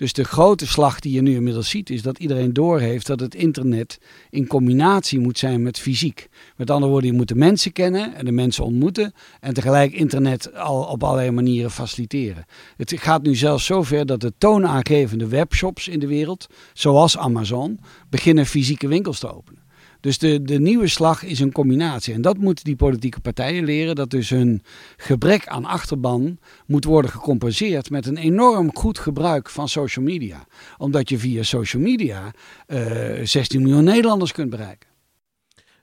Dus 0.00 0.12
de 0.12 0.24
grote 0.24 0.66
slag 0.66 1.00
die 1.00 1.12
je 1.12 1.20
nu 1.20 1.34
inmiddels 1.34 1.68
ziet, 1.68 1.90
is 1.90 2.02
dat 2.02 2.18
iedereen 2.18 2.52
doorheeft 2.52 3.06
dat 3.06 3.20
het 3.20 3.34
internet 3.34 3.98
in 4.30 4.46
combinatie 4.46 5.18
moet 5.18 5.38
zijn 5.38 5.62
met 5.62 5.78
fysiek. 5.78 6.28
Met 6.56 6.70
andere 6.70 6.90
woorden, 6.92 7.10
je 7.10 7.16
moet 7.16 7.28
de 7.28 7.34
mensen 7.34 7.72
kennen 7.72 8.14
en 8.14 8.24
de 8.24 8.32
mensen 8.32 8.64
ontmoeten 8.64 9.12
en 9.40 9.54
tegelijk 9.54 9.92
internet 9.92 10.54
al 10.54 10.82
op 10.82 11.02
allerlei 11.02 11.30
manieren 11.30 11.70
faciliteren. 11.70 12.44
Het 12.76 12.92
gaat 12.96 13.22
nu 13.22 13.34
zelfs 13.34 13.64
zover 13.64 14.06
dat 14.06 14.20
de 14.20 14.32
toonaangevende 14.38 15.28
webshops 15.28 15.88
in 15.88 15.98
de 15.98 16.06
wereld, 16.06 16.46
zoals 16.72 17.18
Amazon, 17.18 17.80
beginnen 18.10 18.46
fysieke 18.46 18.88
winkels 18.88 19.18
te 19.18 19.34
openen. 19.34 19.62
Dus 20.00 20.18
de, 20.18 20.42
de 20.42 20.60
nieuwe 20.60 20.88
slag 20.88 21.22
is 21.22 21.40
een 21.40 21.52
combinatie. 21.52 22.14
En 22.14 22.22
dat 22.22 22.38
moeten 22.38 22.64
die 22.64 22.76
politieke 22.76 23.20
partijen 23.20 23.64
leren. 23.64 23.94
Dat 23.94 24.10
dus 24.10 24.30
hun 24.30 24.62
gebrek 24.96 25.46
aan 25.46 25.64
achterban 25.64 26.38
moet 26.66 26.84
worden 26.84 27.10
gecompenseerd 27.10 27.90
met 27.90 28.06
een 28.06 28.16
enorm 28.16 28.76
goed 28.76 28.98
gebruik 28.98 29.50
van 29.50 29.68
social 29.68 30.04
media. 30.04 30.46
Omdat 30.78 31.08
je 31.08 31.18
via 31.18 31.42
social 31.42 31.82
media 31.82 32.32
uh, 32.66 33.20
eh, 33.20 33.26
16 33.26 33.62
miljoen 33.62 33.84
Nederlanders 33.84 34.32
kunt 34.32 34.50
bereiken. 34.50 34.89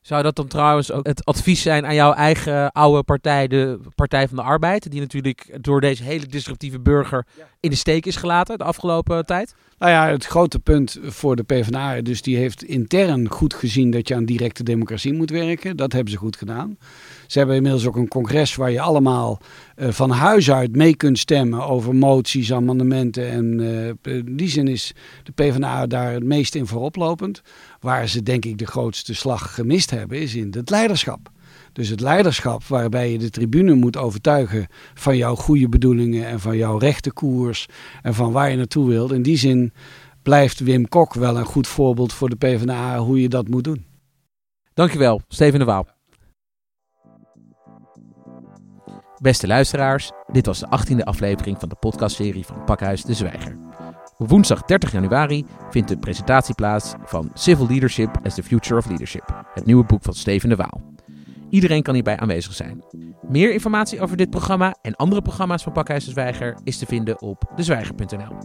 Zou 0.07 0.23
dat 0.23 0.35
dan 0.35 0.47
trouwens 0.47 0.91
ook 0.91 1.07
het 1.07 1.25
advies 1.25 1.61
zijn 1.61 1.85
aan 1.85 1.95
jouw 1.95 2.13
eigen 2.13 2.71
oude 2.71 3.03
partij, 3.03 3.47
de 3.47 3.79
Partij 3.95 4.27
van 4.27 4.37
de 4.37 4.43
Arbeid, 4.43 4.91
die 4.91 4.99
natuurlijk 4.99 5.57
door 5.61 5.81
deze 5.81 6.03
hele 6.03 6.25
disruptieve 6.25 6.79
burger 6.79 7.25
in 7.59 7.69
de 7.69 7.75
steek 7.75 8.05
is 8.05 8.15
gelaten 8.15 8.57
de 8.57 8.63
afgelopen 8.63 9.25
tijd? 9.25 9.55
Nou 9.77 9.91
ja, 9.91 10.07
het 10.07 10.25
grote 10.25 10.59
punt 10.59 10.99
voor 11.03 11.35
de 11.35 11.43
PvdA, 11.43 12.01
dus 12.01 12.21
die 12.21 12.37
heeft 12.37 12.63
intern 12.63 13.29
goed 13.29 13.53
gezien 13.53 13.91
dat 13.91 14.07
je 14.07 14.15
aan 14.15 14.25
directe 14.25 14.63
democratie 14.63 15.13
moet 15.13 15.29
werken. 15.29 15.77
Dat 15.77 15.93
hebben 15.93 16.11
ze 16.11 16.17
goed 16.17 16.37
gedaan. 16.37 16.77
Ze 17.27 17.37
hebben 17.37 17.55
inmiddels 17.55 17.87
ook 17.87 17.95
een 17.95 18.07
congres 18.07 18.55
waar 18.55 18.71
je 18.71 18.81
allemaal 18.81 19.39
uh, 19.75 19.89
van 19.89 20.09
huis 20.09 20.51
uit 20.51 20.75
mee 20.75 20.95
kunt 20.95 21.19
stemmen 21.19 21.67
over 21.67 21.95
moties, 21.95 22.53
amendementen. 22.53 23.29
En 23.29 23.59
uh, 23.59 24.15
in 24.15 24.35
die 24.35 24.49
zin 24.49 24.67
is 24.67 24.93
de 25.23 25.31
PvdA 25.31 25.87
daar 25.87 26.11
het 26.11 26.23
meest 26.23 26.55
in 26.55 26.67
vooroplopend. 26.67 27.41
Waar 27.79 28.07
ze 28.07 28.23
denk 28.23 28.45
ik 28.45 28.57
de 28.57 28.67
grootste 28.67 29.15
slag 29.15 29.55
gemist 29.55 29.89
hebben, 29.89 30.21
is 30.21 30.35
in 30.35 30.53
het 30.55 30.69
leiderschap. 30.69 31.31
Dus 31.73 31.89
het 31.89 31.99
leiderschap 31.99 32.63
waarbij 32.63 33.11
je 33.11 33.17
de 33.17 33.29
tribune 33.29 33.73
moet 33.73 33.97
overtuigen 33.97 34.67
van 34.93 35.17
jouw 35.17 35.35
goede 35.35 35.69
bedoelingen 35.69 36.27
en 36.27 36.39
van 36.39 36.57
jouw 36.57 36.77
rechte 36.77 37.11
koers 37.11 37.65
en 38.01 38.13
van 38.13 38.31
waar 38.31 38.49
je 38.49 38.57
naartoe 38.57 38.87
wilt. 38.87 39.11
In 39.11 39.21
die 39.21 39.37
zin 39.37 39.73
blijft 40.21 40.59
Wim 40.59 40.87
Kok 40.87 41.13
wel 41.13 41.37
een 41.37 41.45
goed 41.45 41.67
voorbeeld 41.67 42.13
voor 42.13 42.29
de 42.29 42.35
PvdA 42.35 42.99
hoe 42.99 43.21
je 43.21 43.29
dat 43.29 43.47
moet 43.47 43.63
doen. 43.63 43.85
Dankjewel, 44.73 45.21
Steven 45.27 45.59
de 45.59 45.65
Waal. 45.65 45.96
Beste 49.21 49.47
luisteraars, 49.47 50.11
dit 50.31 50.45
was 50.45 50.59
de 50.59 50.67
18e 50.67 51.03
aflevering 51.03 51.59
van 51.59 51.69
de 51.69 51.75
podcastserie 51.75 52.45
van 52.45 52.63
Pakhuis 52.63 53.03
de 53.03 53.13
Zwijger. 53.13 53.57
Woensdag 54.17 54.61
30 54.61 54.91
januari 54.91 55.45
vindt 55.69 55.89
de 55.89 55.97
presentatie 55.97 56.55
plaats 56.55 56.93
van 57.05 57.31
Civil 57.33 57.67
Leadership 57.67 58.09
as 58.23 58.35
the 58.35 58.43
Future 58.43 58.79
of 58.79 58.85
Leadership, 58.85 59.43
het 59.53 59.65
nieuwe 59.65 59.85
boek 59.85 60.03
van 60.03 60.13
Steven 60.13 60.49
de 60.49 60.55
Waal. 60.55 60.81
Iedereen 61.49 61.83
kan 61.83 61.93
hierbij 61.93 62.17
aanwezig 62.17 62.53
zijn. 62.53 62.83
Meer 63.29 63.53
informatie 63.53 64.01
over 64.01 64.17
dit 64.17 64.29
programma 64.29 64.75
en 64.81 64.95
andere 64.95 65.21
programma's 65.21 65.63
van 65.63 65.71
Pakhuis 65.71 66.05
de 66.05 66.11
Zwijger 66.11 66.57
is 66.63 66.77
te 66.77 66.85
vinden 66.85 67.21
op 67.21 67.51
dezwijger.nl. 67.55 68.37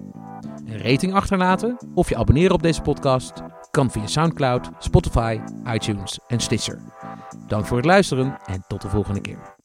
Een 0.64 0.78
rating 0.78 1.14
achterlaten 1.14 1.78
of 1.94 2.08
je 2.08 2.16
abonneren 2.16 2.54
op 2.54 2.62
deze 2.62 2.82
podcast 2.82 3.32
kan 3.70 3.90
via 3.90 4.06
SoundCloud, 4.06 4.70
Spotify, 4.78 5.38
iTunes 5.74 6.18
en 6.28 6.40
Stitcher. 6.40 6.78
Dank 7.46 7.66
voor 7.66 7.76
het 7.76 7.87
luisteren 7.87 8.38
en 8.46 8.64
tot 8.68 8.82
de 8.82 8.88
volgende 8.88 9.20
keer. 9.20 9.62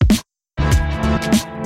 Thank 1.20 1.48
you 1.48 1.57